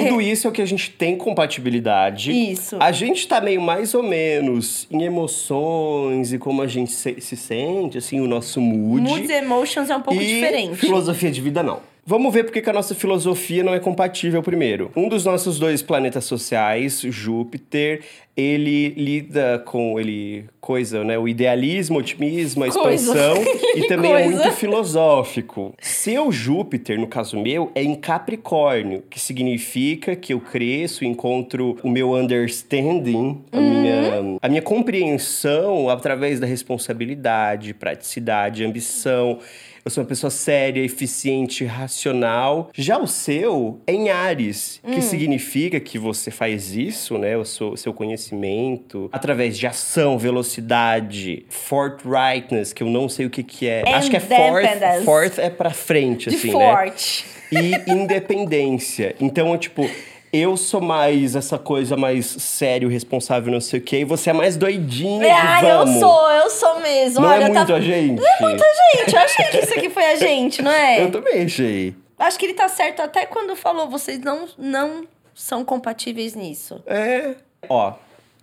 Tudo 0.04 0.22
isso 0.22 0.48
é 0.48 0.50
o 0.50 0.54
que 0.54 0.62
a 0.62 0.66
gente 0.66 0.92
tem 0.92 1.18
compatibilidade. 1.18 2.32
Isso. 2.32 2.78
A 2.80 2.92
gente 2.92 3.28
tá 3.28 3.40
meio 3.42 3.62
mais 3.62 3.94
ou 3.94 4.04
menos 4.04 4.88
em 4.92 5.04
emoções 5.04 6.34
e 6.34 6.38
como 6.38 6.62
a 6.62 6.68
gente 6.68 6.92
se, 6.92 7.20
se 7.20 7.36
sente, 7.36 7.98
assim, 7.98 8.20
o 8.20 8.28
nosso 8.28 8.60
mood. 8.62 9.02
Moods 9.08 9.30
e 9.30 9.34
emotions 9.34 9.90
é 9.90 9.96
um 9.96 10.02
pouco 10.02 10.22
e 10.22 10.26
diferente. 10.26 10.76
filosofia 10.78 11.32
de 11.32 11.42
vida, 11.42 11.64
não. 11.64 11.95
Vamos 12.08 12.32
ver 12.32 12.44
porque 12.44 12.62
que 12.62 12.70
a 12.70 12.74
nossa 12.74 12.94
filosofia 12.94 13.64
não 13.64 13.74
é 13.74 13.80
compatível 13.80 14.44
primeiro. 14.44 14.92
Um 14.96 15.10
dos 15.10 15.26
nossos 15.26 15.58
dois 15.58 15.82
planetas 15.82 16.24
sociais, 16.26 17.02
Júpiter, 17.02 18.02
ele 18.38 18.90
lida 18.90 19.58
com 19.66 20.00
ele 20.00 20.46
coisa, 20.62 21.04
né, 21.04 21.18
o 21.18 21.28
idealismo, 21.28 21.96
o 21.98 22.00
otimismo, 22.02 22.64
a 22.64 22.70
Coisa. 22.72 23.12
expansão 23.12 23.44
e 23.76 23.88
também 23.88 24.12
é 24.14 24.22
Coisa. 24.24 24.40
muito 24.44 24.52
filosófico. 24.56 25.74
Seu 25.82 26.32
Júpiter, 26.32 27.00
no 27.00 27.08
caso 27.08 27.40
meu, 27.42 27.72
é 27.74 27.82
em 27.84 27.96
Capricórnio, 27.96 29.04
que 29.10 29.20
significa 29.20 30.16
que 30.16 30.32
eu 30.34 30.40
cresço, 30.40 31.04
encontro 31.06 31.76
o 31.82 31.90
meu 31.90 32.14
understanding, 32.14 33.42
a, 33.52 33.58
Uhum. 33.58 33.70
minha, 33.82 34.38
a 34.44 34.48
minha 34.50 34.62
compreensão 34.62 35.90
através 35.90 36.40
da 36.40 36.46
responsabilidade, 36.46 37.74
praticidade, 37.74 38.64
ambição. 38.64 39.40
Eu 39.88 39.92
sou 39.92 40.02
uma 40.04 40.08
pessoa 40.08 40.32
séria, 40.32 40.82
eficiente, 40.84 41.64
racional. 41.64 42.72
Já 42.74 42.98
o 42.98 43.06
seu 43.06 43.80
é 43.86 43.94
em 43.94 44.10
Ares, 44.10 44.82
Hum. 44.84 44.96
que 44.96 45.00
significa 45.04 45.80
que 45.80 46.00
você 46.00 46.32
faz 46.32 46.76
isso, 46.76 47.20
né? 47.20 47.38
O 47.38 47.46
seu, 47.46 47.78
seu 47.78 47.94
conhecimento, 47.94 49.08
através 49.14 49.56
de 49.56 49.68
ação, 49.68 50.18
velocidade, 50.18 51.46
forthrightness, 51.50 52.74
que 52.74 52.82
eu 52.82 52.88
não 52.88 53.08
sei 53.08 53.28
o 53.28 53.30
que, 53.30 53.44
que 53.44 53.68
é. 53.68 53.84
Acho 53.94 54.10
que 54.10 54.18
é 54.18 54.20
forth. 54.20 55.04
Forth 55.06 55.38
é 55.38 55.52
pra 55.52 55.70
frente, 55.70 56.32
De 56.32 56.36
assim, 56.36 56.48
né? 56.48 56.54
forte. 56.72 57.24
E 57.52 57.92
independência. 57.92 59.16
Então, 59.22 59.56
tipo, 59.56 59.88
eu 60.36 60.58
sou 60.58 60.82
mais 60.82 61.36
essa 61.36 61.58
coisa 61.58 61.96
mais 61.96 62.26
sério, 62.26 62.90
responsável, 62.90 63.52
não 63.52 63.62
sei 63.62 63.80
o 63.80 63.84
quê, 63.84 64.00
e 64.00 64.04
você 64.06 64.30
é 64.30 64.34
mais 64.34 64.56
doidinha 64.58 65.34
Ah, 65.34 65.60
de 65.62 65.68
eu 65.68 65.78
vamos. 65.80 66.00
sou, 66.00 66.32
eu 66.32 66.50
sou 66.50 66.80
mesmo. 66.80 67.22
Não 67.22 67.30
Olha, 67.30 67.46
é 67.46 67.50
muito 67.50 67.68
tá... 67.68 67.76
a 67.76 67.82
gente? 67.82 68.22
Não 68.22 68.28
é 68.28 68.42
muita 68.42 68.66
gente. 68.96 69.16
Eu 69.16 69.22
achei 69.22 69.46
que 69.46 69.58
isso 69.60 69.74
aqui 69.74 69.90
foi 69.90 70.06
a 70.06 70.16
gente, 70.16 70.62
não 70.62 70.72
é? 70.72 71.04
Eu 71.04 71.12
também 71.12 71.44
achei. 71.46 71.96
Acho 72.18 72.40
que 72.40 72.46
ele 72.46 72.54
tá 72.54 72.68
certo 72.70 73.02
até 73.02 73.26
quando 73.26 73.56
falou, 73.56 73.90
vocês 73.90 74.20
não, 74.20 74.48
não 74.58 75.06
são 75.34 75.66
compatíveis 75.66 76.34
nisso. 76.36 76.82
É. 76.88 77.36
Ó, 77.68 77.94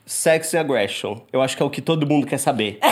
sex 0.04 0.54
and 0.54 0.60
aggression. 0.60 1.20
Eu 1.32 1.40
acho 1.40 1.56
que 1.56 1.62
é 1.62 1.66
o 1.66 1.70
que 1.70 1.80
todo 1.80 2.06
mundo 2.06 2.26
quer 2.26 2.38
saber. 2.38 2.78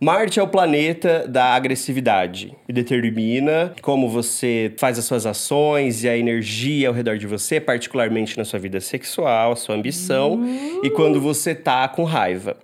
Marte 0.00 0.38
é 0.38 0.42
o 0.42 0.46
planeta 0.46 1.26
da 1.26 1.46
agressividade 1.54 2.54
e 2.68 2.72
determina 2.72 3.74
como 3.82 4.08
você 4.08 4.72
faz 4.78 4.96
as 4.96 5.04
suas 5.04 5.26
ações 5.26 6.04
e 6.04 6.08
a 6.08 6.16
energia 6.16 6.86
ao 6.86 6.94
redor 6.94 7.18
de 7.18 7.26
você, 7.26 7.60
particularmente 7.60 8.38
na 8.38 8.44
sua 8.44 8.60
vida 8.60 8.80
sexual, 8.80 9.52
a 9.52 9.56
sua 9.56 9.74
ambição 9.74 10.34
Hum. 10.34 10.82
e 10.84 10.90
quando 10.90 11.20
você 11.20 11.52
tá 11.52 11.88
com 11.88 12.04
raiva. 12.04 12.56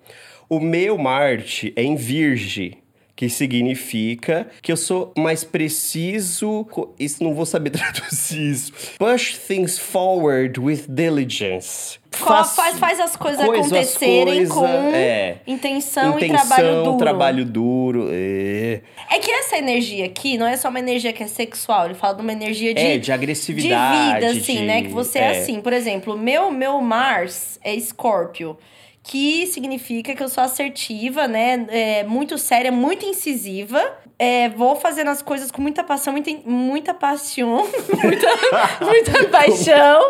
O 0.48 0.60
meu 0.60 0.96
Marte 0.96 1.72
é 1.74 1.82
em 1.82 1.96
Virgem, 1.96 2.78
que 3.16 3.28
significa 3.28 4.46
que 4.62 4.70
eu 4.70 4.76
sou 4.76 5.12
mais 5.16 5.42
preciso. 5.42 6.66
Isso 6.98 7.22
não 7.24 7.34
vou 7.34 7.46
saber 7.46 7.70
traduzir 7.70 8.50
isso. 8.52 8.72
Push 8.98 9.38
things 9.38 9.78
forward 9.78 10.60
with 10.60 10.84
diligence. 10.88 11.98
Faço 12.16 12.54
faz, 12.56 12.78
faz 12.78 13.00
as 13.00 13.16
coisas 13.16 13.44
coisas, 13.44 13.66
acontecerem 13.66 14.46
coisa- 14.46 14.54
com 14.54 14.66
é. 14.94 15.36
intenção, 15.46 16.18
e 16.18 16.24
Intenção, 16.24 16.46
trabalho 16.46 16.82
duro. 16.84 16.96
trabalho 16.98 17.44
duro. 17.44 18.08
É, 18.12 18.80
É 19.10 19.18
que 19.18 19.30
essa 19.30 19.56
energia 19.56 20.04
aqui 20.06 20.36
não 20.38 20.46
é 20.46 20.56
só 20.56 20.68
uma 20.68 20.78
energia 20.78 21.12
que 21.12 21.22
é 21.22 21.26
sexual, 21.26 21.86
ele 21.86 21.94
fala 21.94 22.14
de 22.14 22.22
uma 22.22 22.32
energia 22.32 22.72
de, 22.74 22.80
é, 22.80 22.92
de 22.98 23.04
de 23.04 23.12
agressividade. 23.12 24.14
vida, 24.14 24.26
assim, 24.40 24.56
de- 24.58 24.62
né? 24.64 24.82
Que 24.82 24.88
você 24.88 25.18
é. 25.18 25.28
assim. 25.38 25.60
Por 25.60 25.72
exemplo, 25.72 26.16
meu, 26.16 26.50
meu 26.50 26.80
Mars 26.80 27.58
é 27.62 27.74
Escórpio. 27.74 28.56
Que 29.06 29.46
significa 29.46 30.14
que 30.14 30.22
eu 30.22 30.28
sou 30.28 30.42
assertiva, 30.42 31.28
né? 31.28 31.66
É, 31.68 32.04
muito 32.04 32.38
séria, 32.38 32.72
muito 32.72 33.04
incisiva. 33.04 33.80
É, 34.18 34.48
vou 34.48 34.76
fazendo 34.76 35.10
as 35.10 35.20
coisas 35.20 35.50
com 35.50 35.60
muita 35.60 35.84
paixão, 35.84 36.12
muita, 36.12 36.30
muita 36.46 36.94
paixão, 36.94 37.68
muita, 38.02 38.28
muita 38.80 39.24
paixão 39.28 40.00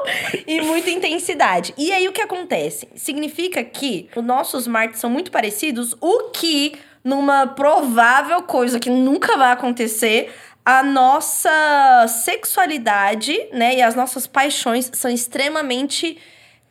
e 0.46 0.60
muita 0.60 0.90
intensidade. 0.90 1.74
E 1.76 1.90
aí 1.90 2.06
o 2.06 2.12
que 2.12 2.20
acontece? 2.20 2.88
Significa 2.94 3.64
que 3.64 4.08
os 4.14 4.22
nossos 4.22 4.68
Martes 4.68 5.00
são 5.00 5.10
muito 5.10 5.32
parecidos, 5.32 5.96
o 6.00 6.30
que, 6.30 6.74
numa 7.02 7.48
provável 7.48 8.42
coisa 8.42 8.78
que 8.78 8.90
nunca 8.90 9.36
vai 9.36 9.50
acontecer, 9.50 10.32
a 10.64 10.82
nossa 10.82 12.06
sexualidade, 12.08 13.36
né, 13.52 13.76
e 13.76 13.82
as 13.82 13.94
nossas 13.94 14.26
paixões 14.26 14.90
são 14.94 15.10
extremamente 15.10 16.16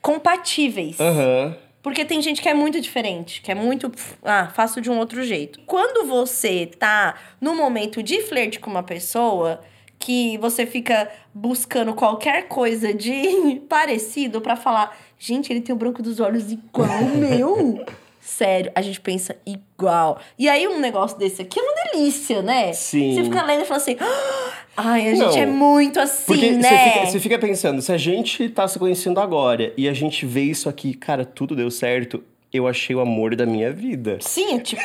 compatíveis. 0.02 1.00
Aham. 1.00 1.56
Porque 1.84 2.06
tem 2.06 2.22
gente 2.22 2.42
que 2.42 2.48
é 2.48 2.54
muito 2.54 2.80
diferente, 2.80 3.42
que 3.42 3.52
é 3.52 3.56
muito. 3.56 3.92
Ah, 4.24 4.48
faço 4.48 4.80
de 4.80 4.90
um 4.90 4.98
outro 4.98 5.22
jeito. 5.22 5.60
Quando 5.68 6.08
você 6.08 6.66
tá 6.66 7.16
no 7.42 7.54
momento 7.54 8.02
de 8.02 8.22
flerte 8.22 8.58
com 8.58 8.72
uma 8.72 8.82
pessoa, 8.82 9.60
que 10.00 10.38
você 10.38 10.66
fica 10.66 11.12
buscando 11.34 11.94
qualquer 11.94 12.48
coisa 12.48 12.94
de 12.94 13.62
parecido 13.70 14.40
pra 14.40 14.56
falar, 14.56 14.98
gente, 15.20 15.52
ele 15.52 15.62
tem 15.62 15.76
o 15.76 15.78
branco 15.78 16.02
dos 16.02 16.22
olhos 16.22 16.52
igual 16.52 16.90
ao 16.90 17.04
meu. 17.04 17.86
Sério, 18.26 18.72
a 18.74 18.82
gente 18.82 19.02
pensa 19.02 19.36
igual. 19.46 20.20
E 20.40 20.48
aí, 20.48 20.66
um 20.68 20.80
negócio 20.80 21.18
desse 21.18 21.42
aqui 21.42 21.60
é 21.60 21.62
uma 21.62 21.74
delícia, 21.92 22.42
né? 22.42 22.72
Sim. 22.72 23.14
Você 23.16 23.24
fica 23.26 23.44
lendo 23.44 23.64
e 23.64 23.66
fala 23.66 23.78
assim. 23.82 23.98
"Ah, 24.00 24.54
Ai, 24.78 25.08
a 25.10 25.16
gente 25.16 25.20
Não, 25.20 25.38
é 25.38 25.46
muito 25.46 26.00
assim, 26.00 26.24
Porque 26.26 26.52
né? 26.52 26.62
você 26.62 26.78
fica, 26.92 27.06
você 27.06 27.20
fica 27.20 27.40
pensando, 27.40 27.82
se 27.82 27.92
a 27.92 27.98
gente 27.98 28.50
tá 28.50 28.68
se 28.68 28.80
conhecendo 28.80 29.20
agora 29.20 29.72
e 29.78 29.88
a 29.88 29.94
gente 29.94 30.26
vê 30.26 30.42
isso 30.42 30.68
aqui, 30.70 30.94
cara, 30.94 31.24
tudo 31.26 31.56
deu 31.56 31.70
certo, 31.70 32.24
eu 32.52 32.68
achei 32.68 32.96
o 32.96 33.00
amor 33.00 33.36
da 33.36 33.46
minha 33.46 33.72
vida. 33.72 34.18
Sim, 34.22 34.56
é 34.56 34.60
tipo, 34.60 34.82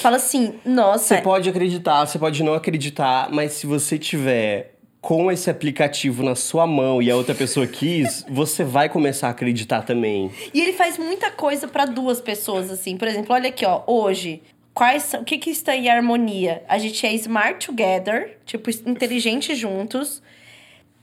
fala 0.00 0.16
assim, 0.16 0.54
nossa, 0.64 1.16
Você 1.16 1.20
pode 1.22 1.48
acreditar, 1.48 2.06
você 2.06 2.18
pode 2.18 2.42
não 2.42 2.54
acreditar, 2.54 3.28
mas 3.30 3.52
se 3.52 3.66
você 3.66 3.98
tiver 3.98 4.71
com 5.02 5.32
esse 5.32 5.50
aplicativo 5.50 6.22
na 6.22 6.36
sua 6.36 6.64
mão 6.64 7.02
e 7.02 7.10
a 7.10 7.16
outra 7.16 7.34
pessoa 7.34 7.66
quis, 7.66 8.24
você 8.30 8.62
vai 8.62 8.88
começar 8.88 9.26
a 9.26 9.30
acreditar 9.32 9.82
também. 9.82 10.30
E 10.54 10.60
ele 10.60 10.72
faz 10.72 10.96
muita 10.96 11.28
coisa 11.28 11.66
pra 11.66 11.84
duas 11.84 12.20
pessoas, 12.20 12.70
assim. 12.70 12.96
Por 12.96 13.08
exemplo, 13.08 13.34
olha 13.34 13.48
aqui, 13.48 13.66
ó. 13.66 13.82
Hoje, 13.84 14.40
quais 14.72 15.02
são, 15.02 15.22
o 15.22 15.24
que 15.24 15.38
que 15.38 15.50
está 15.50 15.74
em 15.74 15.90
harmonia? 15.90 16.62
A 16.68 16.78
gente 16.78 17.04
é 17.04 17.12
smart 17.14 17.66
together, 17.66 18.38
tipo, 18.46 18.70
inteligente 18.88 19.56
juntos. 19.56 20.22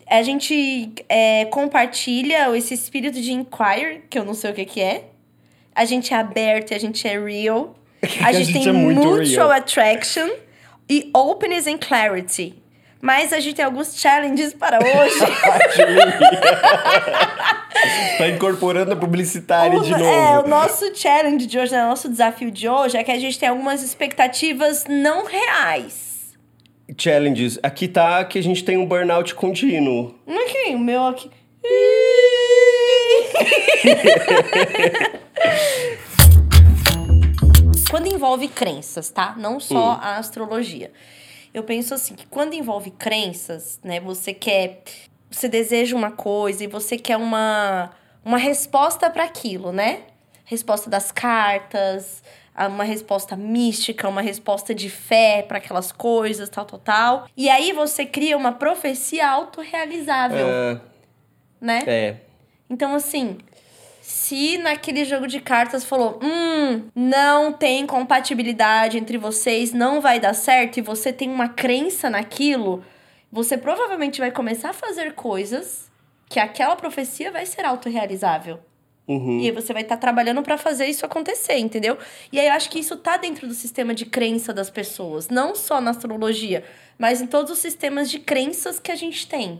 A 0.07 0.23
gente 0.23 0.93
é, 1.09 1.45
compartilha 1.45 2.55
esse 2.57 2.73
espírito 2.73 3.21
de 3.21 3.33
inquire, 3.33 4.03
que 4.09 4.17
eu 4.17 4.23
não 4.23 4.33
sei 4.33 4.51
o 4.51 4.53
que 4.53 4.63
que 4.63 4.81
é. 4.81 5.09
A 5.75 5.83
gente 5.83 6.13
é 6.13 6.17
aberto 6.17 6.71
e 6.71 6.73
a 6.73 6.79
gente 6.79 7.05
é 7.05 7.19
real. 7.19 7.75
A 8.23 8.31
gente, 8.31 8.53
gente 8.53 8.63
tem 8.63 8.69
é 8.69 8.71
mutual 8.71 9.17
real. 9.17 9.51
attraction 9.51 10.29
e 10.89 11.09
openness 11.13 11.67
and 11.67 11.79
clarity. 11.79 12.55
Mas 13.01 13.31
a 13.31 13.39
gente 13.39 13.55
tem 13.55 13.63
alguns 13.63 13.97
challenges 13.97 14.53
para 14.53 14.77
hoje. 14.79 15.19
tá 18.17 18.27
incorporando 18.27 18.91
a 18.91 18.95
publicitária 18.95 19.79
O- 19.79 19.83
de 19.83 19.91
novo. 19.91 20.03
É, 20.03 20.39
o 20.39 20.47
nosso 20.47 20.93
challenge 20.95 21.45
de 21.45 21.57
hoje, 21.57 21.71
né, 21.71 21.85
o 21.85 21.89
nosso 21.89 22.09
desafio 22.09 22.51
de 22.51 22.67
hoje 22.67 22.97
é 22.97 23.03
que 23.03 23.11
a 23.11 23.19
gente 23.19 23.39
tem 23.39 23.47
algumas 23.47 23.81
expectativas 23.81 24.83
não 24.87 25.25
reais. 25.25 26.35
Challenges. 26.97 27.57
Aqui 27.63 27.87
tá 27.87 28.23
que 28.25 28.37
a 28.37 28.43
gente 28.43 28.63
tem 28.65 28.77
um 28.77 28.85
burnout 28.85 29.33
contínuo. 29.35 30.13
Aqui, 30.27 30.75
o 30.75 30.79
meu 30.79 31.05
aqui. 31.05 31.31
quando 37.89 38.07
envolve 38.07 38.47
crenças, 38.47 39.09
tá? 39.09 39.33
Não 39.37 39.59
só 39.59 39.99
a 40.01 40.17
astrologia. 40.17 40.91
Eu 41.53 41.63
penso 41.63 41.93
assim, 41.93 42.15
que 42.15 42.27
quando 42.27 42.53
envolve 42.53 42.91
crenças, 42.91 43.79
né, 43.83 43.99
você 43.99 44.33
quer 44.33 44.83
você 45.31 45.47
deseja 45.47 45.95
uma 45.95 46.11
coisa 46.11 46.63
e 46.63 46.67
você 46.67 46.97
quer 46.97 47.17
uma 47.17 47.91
uma 48.23 48.37
resposta 48.37 49.09
para 49.09 49.23
aquilo, 49.23 49.71
né? 49.71 50.01
Resposta 50.43 50.89
das 50.89 51.11
cartas, 51.11 52.23
uma 52.67 52.83
resposta 52.83 53.35
mística, 53.35 54.09
uma 54.09 54.21
resposta 54.21 54.73
de 54.75 54.89
fé 54.89 55.43
para 55.47 55.57
aquelas 55.59 55.91
coisas, 55.91 56.49
tal, 56.49 56.65
tal, 56.65 56.79
tal. 56.79 57.27
E 57.37 57.49
aí 57.49 57.71
você 57.71 58.05
cria 58.05 58.35
uma 58.35 58.51
profecia 58.51 59.29
autorrealizável, 59.29 60.47
Ah, 60.47 60.81
né? 61.61 61.83
é. 61.87 62.15
Então, 62.69 62.93
assim, 62.93 63.37
se 64.09 64.57
naquele 64.57 65.05
jogo 65.05 65.27
de 65.27 65.39
cartas 65.39 65.85
falou, 65.85 66.19
hum, 66.19 66.81
não 66.95 67.53
tem 67.53 67.85
compatibilidade 67.85 68.97
entre 68.97 69.19
vocês, 69.19 69.71
não 69.71 70.01
vai 70.01 70.19
dar 70.19 70.33
certo, 70.33 70.77
e 70.77 70.81
você 70.81 71.13
tem 71.13 71.29
uma 71.29 71.47
crença 71.47 72.09
naquilo, 72.09 72.83
você 73.31 73.55
provavelmente 73.55 74.19
vai 74.19 74.31
começar 74.31 74.71
a 74.71 74.73
fazer 74.73 75.13
coisas 75.13 75.91
que 76.27 76.39
aquela 76.39 76.75
profecia 76.75 77.31
vai 77.31 77.45
ser 77.45 77.63
autorrealizável. 77.63 78.59
Uhum. 79.07 79.41
E 79.41 79.45
aí 79.45 79.51
você 79.51 79.73
vai 79.73 79.83
estar 79.83 79.97
trabalhando 79.97 80.41
pra 80.41 80.57
fazer 80.57 80.87
isso 80.87 81.05
acontecer, 81.05 81.59
entendeu? 81.59 81.95
E 82.31 82.39
aí 82.39 82.47
eu 82.47 82.53
acho 82.53 82.71
que 82.71 82.79
isso 82.79 82.97
tá 82.97 83.15
dentro 83.15 83.47
do 83.47 83.53
sistema 83.53 83.93
de 83.93 84.07
crença 84.07 84.51
das 84.51 84.71
pessoas, 84.71 85.29
não 85.29 85.53
só 85.53 85.79
na 85.79 85.91
astrologia, 85.91 86.63
mas 86.97 87.21
em 87.21 87.27
todos 87.27 87.51
os 87.51 87.59
sistemas 87.59 88.09
de 88.09 88.17
crenças 88.17 88.79
que 88.79 88.91
a 88.91 88.95
gente 88.95 89.27
tem. 89.27 89.59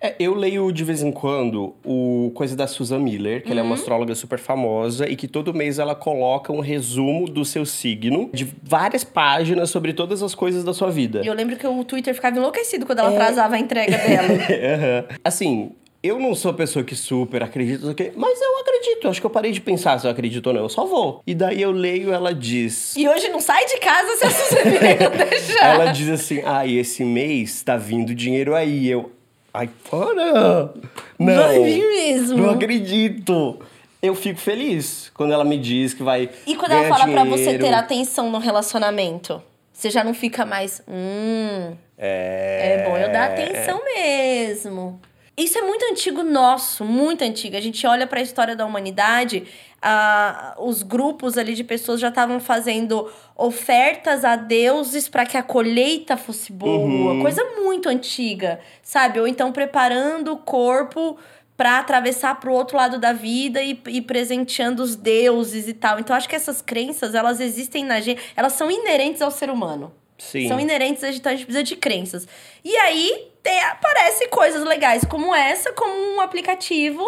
É, 0.00 0.14
eu 0.18 0.34
leio 0.34 0.72
de 0.72 0.82
vez 0.82 1.00
em 1.02 1.12
quando 1.12 1.74
o 1.84 2.32
coisa 2.34 2.56
da 2.56 2.66
Susan 2.66 2.98
Miller, 2.98 3.42
que 3.44 3.50
ela 3.52 3.60
é 3.60 3.62
Uhum. 3.62 3.68
uma 3.68 3.76
astróloga 3.76 4.14
super 4.16 4.38
famosa 4.38 5.08
e 5.08 5.14
que 5.14 5.28
todo 5.28 5.54
mês 5.54 5.78
ela 5.78 5.94
coloca 5.94 6.52
um 6.52 6.58
resumo 6.60 7.28
do 7.28 7.44
seu 7.44 7.64
signo, 7.64 8.28
de 8.32 8.48
várias 8.62 9.04
páginas 9.04 9.70
sobre 9.70 9.92
todas 9.92 10.22
as 10.22 10.34
coisas 10.34 10.64
da 10.64 10.74
sua 10.74 10.90
vida. 10.90 11.20
E 11.22 11.26
eu 11.28 11.34
lembro 11.34 11.56
que 11.56 11.66
o 11.66 11.84
Twitter 11.84 12.12
ficava 12.14 12.36
enlouquecido 12.36 12.84
quando 12.84 12.98
ela 12.98 13.10
atrasava 13.10 13.54
a 13.54 13.58
entrega 13.58 13.96
dela. 13.96 14.28
Aham. 14.74 15.04
Assim, 15.24 15.70
eu 16.02 16.18
não 16.18 16.34
sou 16.34 16.50
a 16.50 16.54
pessoa 16.54 16.84
que 16.84 16.96
super 16.96 17.44
acredita, 17.44 17.86
mas 18.16 18.40
eu 18.40 18.58
acredito. 18.58 19.06
Acho 19.08 19.20
que 19.20 19.26
eu 19.26 19.30
parei 19.30 19.52
de 19.52 19.60
pensar 19.60 20.00
se 20.00 20.06
eu 20.08 20.10
acredito 20.10 20.48
ou 20.48 20.52
não, 20.52 20.62
eu 20.62 20.68
só 20.68 20.84
vou. 20.84 21.22
E 21.24 21.32
daí 21.32 21.62
eu 21.62 21.70
leio, 21.70 22.12
ela 22.12 22.34
diz. 22.34 22.96
E 22.96 23.08
hoje 23.08 23.28
não 23.28 23.38
sai 23.38 23.64
de 23.66 23.78
casa 23.78 24.16
se 24.16 24.24
a 24.24 24.30
Suzane 24.30 24.70
não 25.00 25.28
deixar. 25.28 25.74
Ela 25.74 25.92
diz 25.92 26.08
assim: 26.08 26.42
ah, 26.44 26.66
esse 26.66 27.04
mês 27.04 27.62
tá 27.62 27.76
vindo 27.76 28.12
dinheiro 28.16 28.52
aí. 28.56 28.88
Eu. 28.88 29.12
Ai, 29.54 29.68
para! 29.90 30.72
Não! 31.18 31.36
Vai 31.36 31.62
vir 31.62 31.86
mesmo. 31.86 32.38
Não 32.38 32.50
acredito! 32.50 33.58
Eu 34.00 34.14
fico 34.14 34.40
feliz 34.40 35.10
quando 35.14 35.32
ela 35.32 35.44
me 35.44 35.58
diz 35.58 35.94
que 35.94 36.02
vai. 36.02 36.28
E 36.46 36.56
quando 36.56 36.72
ela 36.72 36.88
fala 36.88 37.12
pra 37.12 37.24
você 37.24 37.42
dinheiro. 37.42 37.64
ter 37.64 37.74
atenção 37.74 38.30
no 38.30 38.38
relacionamento? 38.38 39.42
Você 39.72 39.90
já 39.90 40.02
não 40.02 40.14
fica 40.14 40.44
mais. 40.44 40.82
Hum. 40.88 41.76
É. 41.98 42.80
É 42.80 42.88
bom 42.88 42.96
eu 42.96 43.12
dar 43.12 43.30
atenção 43.30 43.80
mesmo. 43.84 45.00
Isso 45.36 45.58
é 45.58 45.62
muito 45.62 45.84
antigo 45.84 46.22
nosso, 46.22 46.84
muito 46.84 47.22
antigo. 47.22 47.56
A 47.56 47.60
gente 47.60 47.86
olha 47.86 48.06
para 48.06 48.20
a 48.20 48.22
história 48.22 48.56
da 48.56 48.66
humanidade, 48.66 49.44
ah, 49.82 50.54
os 50.58 50.82
grupos 50.82 51.36
ali 51.36 51.54
de 51.54 51.64
pessoas 51.64 52.00
já 52.00 52.08
estavam 52.08 52.38
fazendo 52.38 53.10
ofertas 53.36 54.24
a 54.24 54.36
deuses 54.36 55.08
para 55.08 55.26
que 55.26 55.36
a 55.36 55.42
colheita 55.42 56.16
fosse 56.16 56.52
boa, 56.52 57.20
coisa 57.20 57.44
muito 57.60 57.88
antiga, 57.88 58.60
sabe? 58.82 59.18
Ou 59.18 59.26
então 59.26 59.50
preparando 59.50 60.32
o 60.32 60.36
corpo 60.36 61.18
para 61.56 61.78
atravessar 61.78 62.38
para 62.40 62.50
o 62.50 62.54
outro 62.54 62.76
lado 62.76 62.98
da 62.98 63.12
vida 63.12 63.62
e, 63.62 63.80
e 63.88 64.00
presenteando 64.00 64.82
os 64.82 64.94
deuses 64.94 65.66
e 65.66 65.74
tal. 65.74 65.98
Então 65.98 66.14
acho 66.14 66.28
que 66.28 66.36
essas 66.36 66.62
crenças, 66.62 67.14
elas 67.14 67.40
existem 67.40 67.84
na 67.84 68.00
gente, 68.00 68.22
elas 68.36 68.52
são 68.52 68.70
inerentes 68.70 69.20
ao 69.20 69.30
ser 69.30 69.50
humano. 69.50 69.92
Sim. 70.18 70.46
São 70.46 70.60
inerentes 70.60 71.02
a 71.02 71.08
gente, 71.08 71.18
então 71.18 71.32
a 71.32 71.34
gente 71.34 71.44
precisa 71.44 71.64
de 71.64 71.74
crenças. 71.74 72.28
E 72.64 72.76
aí 72.76 73.28
tem, 73.42 73.60
aparecem 73.64 74.28
coisas 74.28 74.64
legais 74.64 75.04
como 75.04 75.34
essa, 75.34 75.72
como 75.72 75.92
um 76.14 76.20
aplicativo 76.20 77.02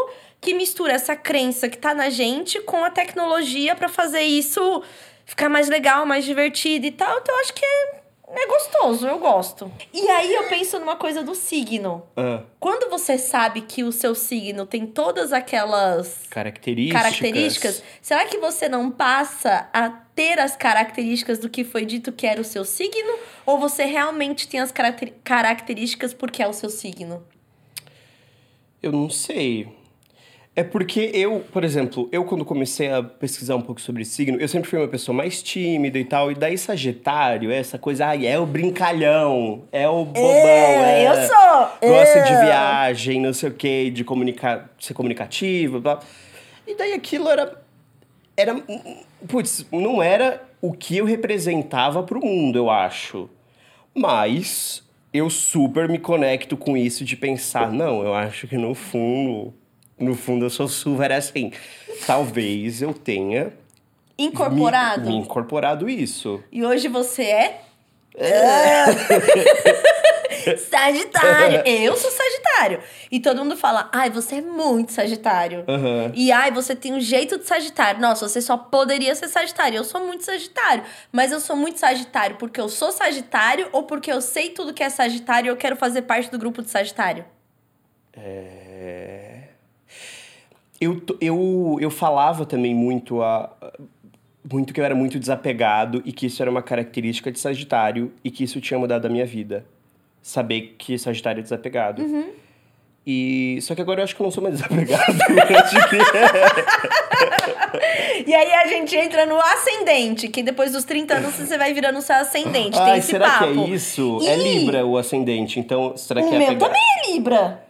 que 0.45 0.53
mistura 0.55 0.93
essa 0.93 1.17
crença 1.17 1.69
que 1.71 1.79
tá 1.79 1.95
na 1.95 2.11
gente 2.11 2.61
com 2.61 2.85
a 2.85 2.91
tecnologia 2.91 3.75
para 3.75 3.89
fazer 3.89 4.21
isso 4.21 4.83
ficar 5.25 5.49
mais 5.49 5.69
legal, 5.71 6.05
mais 6.05 6.25
divertido 6.25 6.85
e 6.87 6.91
tal. 6.93 7.19
Então 7.19 7.35
eu 7.35 7.41
acho 7.41 7.55
que 7.55 7.65
é, 7.65 8.03
é 8.29 8.47
gostoso, 8.47 9.07
eu 9.07 9.19
gosto. 9.19 9.73
E 9.91 10.07
aí 10.09 10.35
eu 10.35 10.45
penso 10.49 10.79
numa 10.79 10.97
coisa 10.97 11.23
do 11.23 11.35
signo. 11.35 12.03
Ah, 12.15 12.43
Quando 12.61 12.91
você 12.91 13.17
sabe 13.17 13.63
que 13.63 13.83
o 13.83 13.91
seu 13.91 14.15
signo 14.15 14.67
tem 14.67 14.87
todas 14.87 15.33
aquelas 15.33 16.27
características. 16.29 17.03
características, 17.03 17.83
será 18.03 18.27
que 18.27 18.37
você 18.37 18.69
não 18.69 18.91
passa 18.91 19.67
a 19.73 19.89
ter 19.89 20.39
as 20.39 20.55
características 20.55 21.39
do 21.39 21.49
que 21.49 21.65
foi 21.65 21.87
dito 21.87 22.13
que 22.13 22.27
era 22.27 22.39
o 22.41 22.45
seu 22.45 22.67
signo? 22.67 23.19
Ou 23.47 23.59
você 23.59 23.85
realmente 23.87 24.47
tem 24.47 24.61
as 24.61 24.71
caracter- 24.71 25.15
características 25.25 26.13
porque 26.13 26.43
é 26.43 26.47
o 26.47 26.53
seu 26.53 26.69
signo? 26.69 27.25
Eu 28.83 28.93
não 28.93 29.09
sei. 29.09 29.69
É 30.57 30.63
porque 30.63 31.11
eu, 31.13 31.45
por 31.53 31.65
exemplo, 31.65 32.09
eu 32.13 32.25
quando 32.25 32.45
comecei 32.45 32.89
a 32.89 33.03
pesquisar 33.03 33.57
um 33.57 33.61
pouco 33.61 33.81
sobre 33.81 34.05
signo, 34.05 34.39
eu 34.41 34.47
sempre 34.47 34.71
fui 34.71 34.79
uma 34.79 34.87
pessoa 34.87 35.17
mais 35.17 35.43
tímida 35.43 35.99
e 35.99 36.05
tal, 36.05 36.31
e 36.31 36.35
daí 36.37 36.57
Sagitário, 36.57 37.51
é 37.51 37.59
essa 37.59 37.77
coisa, 37.77 38.07
ai, 38.07 38.25
é 38.25 38.39
o 38.39 38.47
brincalhão, 38.47 39.65
é 39.73 39.89
o 39.89 40.05
bobão, 40.05 40.23
é, 40.23 41.09
eu 41.09 41.15
sou! 41.27 41.91
gosta 41.91 42.19
eu. 42.21 42.25
de 42.25 42.45
viagem, 42.45 43.21
não 43.21 43.33
sei 43.33 43.49
o 43.49 43.53
quê, 43.53 43.91
de 43.91 44.05
comunicar, 44.05 44.71
ser 44.79 44.95
comunicativo, 44.95 45.81
blá. 45.81 45.99
E 46.65 46.77
daí 46.77 46.93
aquilo 46.93 47.29
era 47.29 47.61
era 48.37 48.57
putz, 49.27 49.67
não 49.73 50.01
era 50.01 50.41
o 50.61 50.73
que 50.73 50.97
eu 50.97 51.05
representava 51.05 52.03
pro 52.05 52.25
mundo, 52.25 52.59
eu 52.59 52.71
acho. 52.71 53.29
Mas 53.93 54.85
eu 55.13 55.29
super 55.29 55.89
me 55.89 55.99
conecto 55.99 56.57
com 56.57 56.77
isso 56.77 57.05
de 57.05 57.17
pensar, 57.17 57.73
não, 57.73 58.03
eu 58.03 58.15
acho 58.15 58.47
que 58.47 58.57
no 58.57 58.75
fundo, 58.75 59.53
no 60.05 60.15
fundo 60.15 60.45
eu 60.45 60.51
sou 60.51 60.69
super 60.69 61.11
assim. 61.13 61.53
Talvez 62.07 62.83
eu 62.83 62.93
tenha 62.95 63.53
Incorporado. 64.19 65.03
me, 65.03 65.09
me 65.09 65.17
incorporado 65.17 65.89
isso. 65.89 66.43
E 66.53 66.65
hoje 66.65 66.89
você 66.89 67.23
é. 67.23 67.61
Sagitário! 70.59 71.63
Eu 71.67 71.97
sou 71.97 72.11
Sagitário. 72.11 72.81
E 73.11 73.19
todo 73.19 73.39
mundo 73.39 73.57
fala, 73.57 73.89
ai, 73.93 74.11
você 74.11 74.37
é 74.37 74.41
muito 74.41 74.93
Sagitário. 74.93 75.65
Aham. 75.67 76.13
E 76.15 76.31
ai, 76.31 76.51
você 76.51 76.77
tem 76.77 76.93
um 76.93 77.01
jeito 77.01 77.39
de 77.39 77.47
Sagitário. 77.47 78.01
Nossa, 78.01 78.29
você 78.29 78.41
só 78.41 78.57
poderia 78.57 79.15
ser 79.15 79.29
Sagitário. 79.29 79.77
Eu 79.77 79.85
sou 79.85 80.05
muito 80.05 80.25
Sagitário. 80.25 80.85
Mas 81.11 81.33
eu 81.33 81.41
sou 81.41 81.57
muito 81.57 81.81
Sagitário 81.81 82.37
porque 82.37 82.61
eu 82.61 82.69
sou 82.69 82.93
Sagitário 82.93 83.69
ou 83.73 83.85
porque 83.85 84.13
eu 84.13 84.21
sei 84.21 84.51
tudo 84.51 84.75
que 84.75 84.83
é 84.83 84.91
Sagitário 84.91 85.49
e 85.49 85.51
eu 85.51 85.57
quero 85.57 85.77
fazer 85.77 86.03
parte 86.03 86.31
do 86.31 86.39
grupo 86.39 86.63
de 86.63 86.71
Sagitário? 86.71 87.25
Eu, 90.81 91.01
eu, 91.21 91.79
eu 91.81 91.91
falava 91.91 92.45
também 92.45 92.75
muito 92.75 93.23
a 93.23 93.51
muito 94.51 94.75
que 94.75 94.81
eu 94.81 94.85
era 94.85 94.95
muito 94.95 95.19
desapegado 95.19 96.03
e 96.05 96.13
que 96.13 96.27
isso 96.27 96.43
era 96.43 96.51
uma 96.51 96.61
característica 96.63 97.33
de 97.33 97.39
Sagitário 97.41 98.13
e 98.23 98.31
que 98.31 98.45
isso 98.45 98.61
tinha 98.61 98.79
mudado 98.79 99.07
a 99.07 99.09
minha 99.09 99.25
vida. 99.25 99.65
Saber 100.23 100.75
que 100.77 100.99
Sagitário 100.99 101.41
é 101.41 101.43
desapegado. 101.43 102.03
Uhum. 102.03 102.27
E 103.07 103.59
só 103.63 103.75
que 103.75 103.81
agora 103.83 104.01
eu 104.01 104.05
acho 104.05 104.15
que 104.17 104.21
eu 104.23 104.25
não 104.25 104.31
sou 104.31 104.43
mais 104.43 104.55
desapegado. 104.61 105.15
Que 105.89 105.97
E 108.27 108.35
aí 108.35 108.53
a 108.55 108.67
gente 108.67 108.97
entra 108.97 109.27
no 109.27 109.39
ascendente, 109.39 110.29
que 110.29 110.43
depois 110.43 110.73
dos 110.73 110.85
30 110.85 111.15
anos 111.15 111.35
você 111.35 111.59
vai 111.59 111.75
virando 111.75 112.01
seu 112.01 112.17
ascendente. 112.17 112.79
tem 112.79 112.93
Ai, 112.93 112.99
esse 112.99 113.09
será 113.09 113.29
papo. 113.31 113.53
que 113.53 113.61
é 113.61 113.69
isso? 113.75 114.19
É 114.27 114.39
Ih! 114.39 114.59
Libra 114.61 114.87
o 114.87 114.97
ascendente, 114.97 115.61
então 115.61 115.95
será 115.97 116.23
O 116.23 116.29
que 116.29 116.35
é 116.35 116.39
meu 116.39 116.47
apegado? 116.49 116.67
também 116.69 116.83
é 116.83 117.13
Libra. 117.13 117.64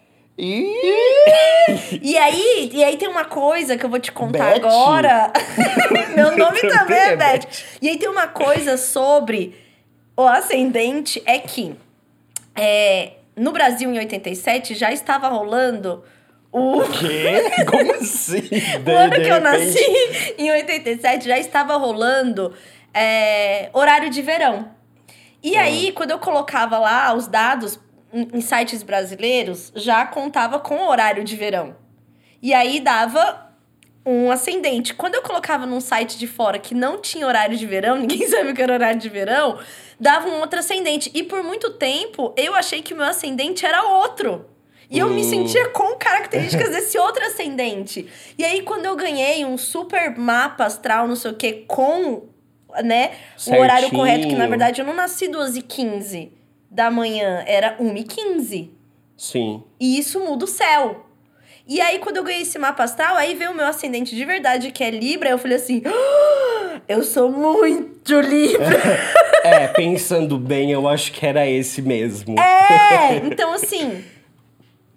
E 2.02 2.18
aí, 2.18 2.70
e 2.72 2.84
aí 2.84 2.96
tem 2.96 3.08
uma 3.08 3.24
coisa 3.24 3.76
que 3.76 3.86
eu 3.86 3.90
vou 3.90 4.00
te 4.00 4.10
contar 4.10 4.54
Beth? 4.54 4.66
agora. 4.66 5.32
Meu 6.14 6.36
nome 6.36 6.60
Também 6.60 6.78
também 6.78 6.98
é 6.98 7.12
é 7.12 7.16
Beth. 7.16 7.46
E 7.80 7.88
aí 7.88 7.98
tem 7.98 8.08
uma 8.08 8.26
coisa 8.26 8.76
sobre 8.76 9.54
o 10.16 10.26
ascendente 10.26 11.22
é 11.24 11.38
que 11.38 11.76
é, 12.54 13.12
no 13.36 13.52
Brasil 13.52 13.92
em 13.92 13.98
87 13.98 14.74
já 14.74 14.92
estava 14.92 15.28
rolando 15.28 16.04
o 16.52 16.82
Quê? 16.82 17.64
Como 17.68 17.94
assim? 17.94 18.48
o 18.86 18.90
ano 18.90 19.14
De 19.14 19.22
que 19.22 19.28
eu 19.28 19.40
nasci, 19.40 20.34
em 20.38 20.52
87, 20.52 21.26
já 21.26 21.36
estava 21.36 21.76
rolando 21.76 22.54
é, 22.92 23.70
horário 23.72 24.08
de 24.08 24.22
verão. 24.22 24.70
E 25.42 25.56
aí, 25.56 25.90
quando 25.90 26.12
eu 26.12 26.18
colocava 26.18 26.78
lá 26.78 27.12
os 27.12 27.26
dados 27.26 27.78
em, 28.14 28.40
sites 28.40 28.82
brasileiros, 28.82 29.72
já 29.74 30.06
contava 30.06 30.60
com 30.60 30.76
o 30.76 30.88
horário 30.88 31.24
de 31.24 31.34
verão. 31.34 31.76
E 32.40 32.54
aí 32.54 32.78
dava 32.78 33.50
um 34.06 34.30
ascendente. 34.30 34.94
Quando 34.94 35.16
eu 35.16 35.22
colocava 35.22 35.66
num 35.66 35.80
site 35.80 36.16
de 36.18 36.26
fora 36.26 36.58
que 36.58 36.74
não 36.74 37.00
tinha 37.00 37.26
horário 37.26 37.56
de 37.56 37.66
verão, 37.66 37.96
ninguém 37.98 38.28
sabe 38.28 38.50
o 38.50 38.54
que 38.54 38.62
era 38.62 38.72
horário 38.74 39.00
de 39.00 39.08
verão, 39.08 39.58
dava 39.98 40.28
um 40.28 40.40
outro 40.40 40.58
ascendente. 40.60 41.10
E 41.12 41.22
por 41.22 41.42
muito 41.42 41.70
tempo, 41.70 42.32
eu 42.36 42.54
achei 42.54 42.82
que 42.82 42.94
o 42.94 42.96
meu 42.96 43.06
ascendente 43.06 43.66
era 43.66 43.82
outro. 43.82 44.46
E 44.90 44.98
eu 44.98 45.08
me 45.08 45.22
Hum. 45.22 45.28
sentia 45.28 45.70
com 45.70 45.96
características 45.96 46.70
desse 46.70 46.96
outro 46.98 47.24
ascendente. 47.24 48.06
E 48.38 48.44
aí, 48.44 48.62
quando 48.62 48.84
eu 48.84 48.94
ganhei 48.94 49.44
um 49.44 49.56
super 49.56 50.16
mapa 50.16 50.66
astral, 50.66 51.08
não 51.08 51.16
sei 51.16 51.30
o 51.30 51.34
quê, 51.34 51.64
com 51.66 52.28
né, 52.84 53.12
o 53.46 53.54
horário 53.56 53.90
correto, 53.90 54.28
que 54.28 54.34
na 54.34 54.46
verdade 54.46 54.80
eu 54.80 54.86
não 54.86 54.94
nasci 54.94 55.28
2 55.28 55.56
e 55.56 55.62
15 55.62 56.43
da 56.74 56.90
manhã, 56.90 57.44
era 57.46 57.76
1 57.78 57.96
e 57.96 58.02
15. 58.02 58.70
Sim. 59.16 59.62
E 59.78 59.98
isso 59.98 60.18
muda 60.20 60.44
o 60.44 60.48
céu. 60.48 61.06
E 61.66 61.80
aí, 61.80 61.98
quando 62.00 62.16
eu 62.18 62.24
ganhei 62.24 62.42
esse 62.42 62.58
mapa 62.58 62.82
astral, 62.82 63.16
aí 63.16 63.34
veio 63.34 63.52
o 63.52 63.54
meu 63.54 63.64
ascendente 63.64 64.14
de 64.14 64.24
verdade, 64.24 64.70
que 64.72 64.82
é 64.84 64.90
Libra. 64.90 65.30
Eu 65.30 65.38
falei 65.38 65.56
assim: 65.56 65.80
"Ah, 65.86 66.80
eu 66.88 67.02
sou 67.02 67.30
muito 67.30 68.20
Libra. 68.20 68.64
É, 69.44 69.68
pensando 69.68 70.38
bem, 70.38 70.72
eu 70.72 70.88
acho 70.88 71.12
que 71.12 71.26
era 71.26 71.46
esse 71.46 71.82
mesmo. 71.82 72.34
é! 72.40 73.16
Então, 73.30 73.52
assim, 73.52 74.02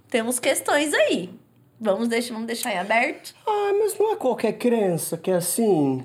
temos 0.10 0.40
questões 0.40 0.94
aí. 0.94 1.30
Vamos 1.78 2.08
deixar, 2.08 2.32
vamos 2.34 2.48
deixar 2.48 2.72
em 2.74 2.78
aberto. 2.80 3.36
Ah, 3.46 3.74
mas 3.78 4.00
não 4.00 4.14
é 4.14 4.16
qualquer 4.16 4.54
crença 4.54 5.18
que 5.18 5.30
é 5.30 5.36
assim. 5.36 6.02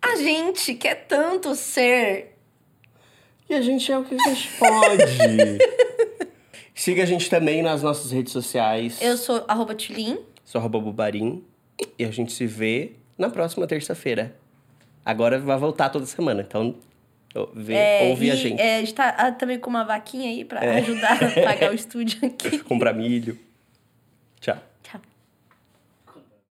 A 0.00 0.14
gente 0.14 0.72
quer 0.74 0.94
tanto 1.08 1.54
ser. 1.56 2.31
E 3.52 3.54
a 3.54 3.60
gente 3.60 3.92
é 3.92 3.98
o 3.98 4.02
que 4.02 4.14
a 4.14 4.18
gente 4.18 4.48
pode. 4.58 5.02
Siga 6.74 7.02
a 7.02 7.06
gente 7.06 7.28
também 7.28 7.60
nas 7.60 7.82
nossas 7.82 8.10
redes 8.10 8.32
sociais. 8.32 8.98
Eu 9.02 9.14
sou 9.18 9.44
arroba 9.46 9.74
Tulin. 9.74 10.18
Sou 10.42 10.58
arroba 10.58 10.80
Bubarim. 10.80 11.44
E 11.98 12.04
a 12.06 12.10
gente 12.10 12.32
se 12.32 12.46
vê 12.46 12.92
na 13.18 13.28
próxima 13.28 13.66
terça-feira. 13.66 14.34
Agora 15.04 15.38
vai 15.38 15.58
voltar 15.58 15.90
toda 15.90 16.06
semana, 16.06 16.40
então 16.40 16.76
vê, 17.54 17.74
É, 17.74 18.08
ouve 18.08 18.30
a 18.30 18.34
gente. 18.36 18.58
é, 18.58 18.76
a 18.76 18.80
gente 18.80 18.94
tá 18.94 19.10
ah, 19.18 19.30
também 19.32 19.58
com 19.58 19.68
uma 19.68 19.84
vaquinha 19.84 20.30
aí 20.30 20.46
pra 20.46 20.58
ajudar 20.76 21.22
a 21.22 21.30
pagar 21.44 21.72
o 21.72 21.74
estúdio 21.74 22.24
aqui. 22.24 22.58
Comprar 22.60 22.94
milho. 22.94 23.38
Tchau. 24.40 24.56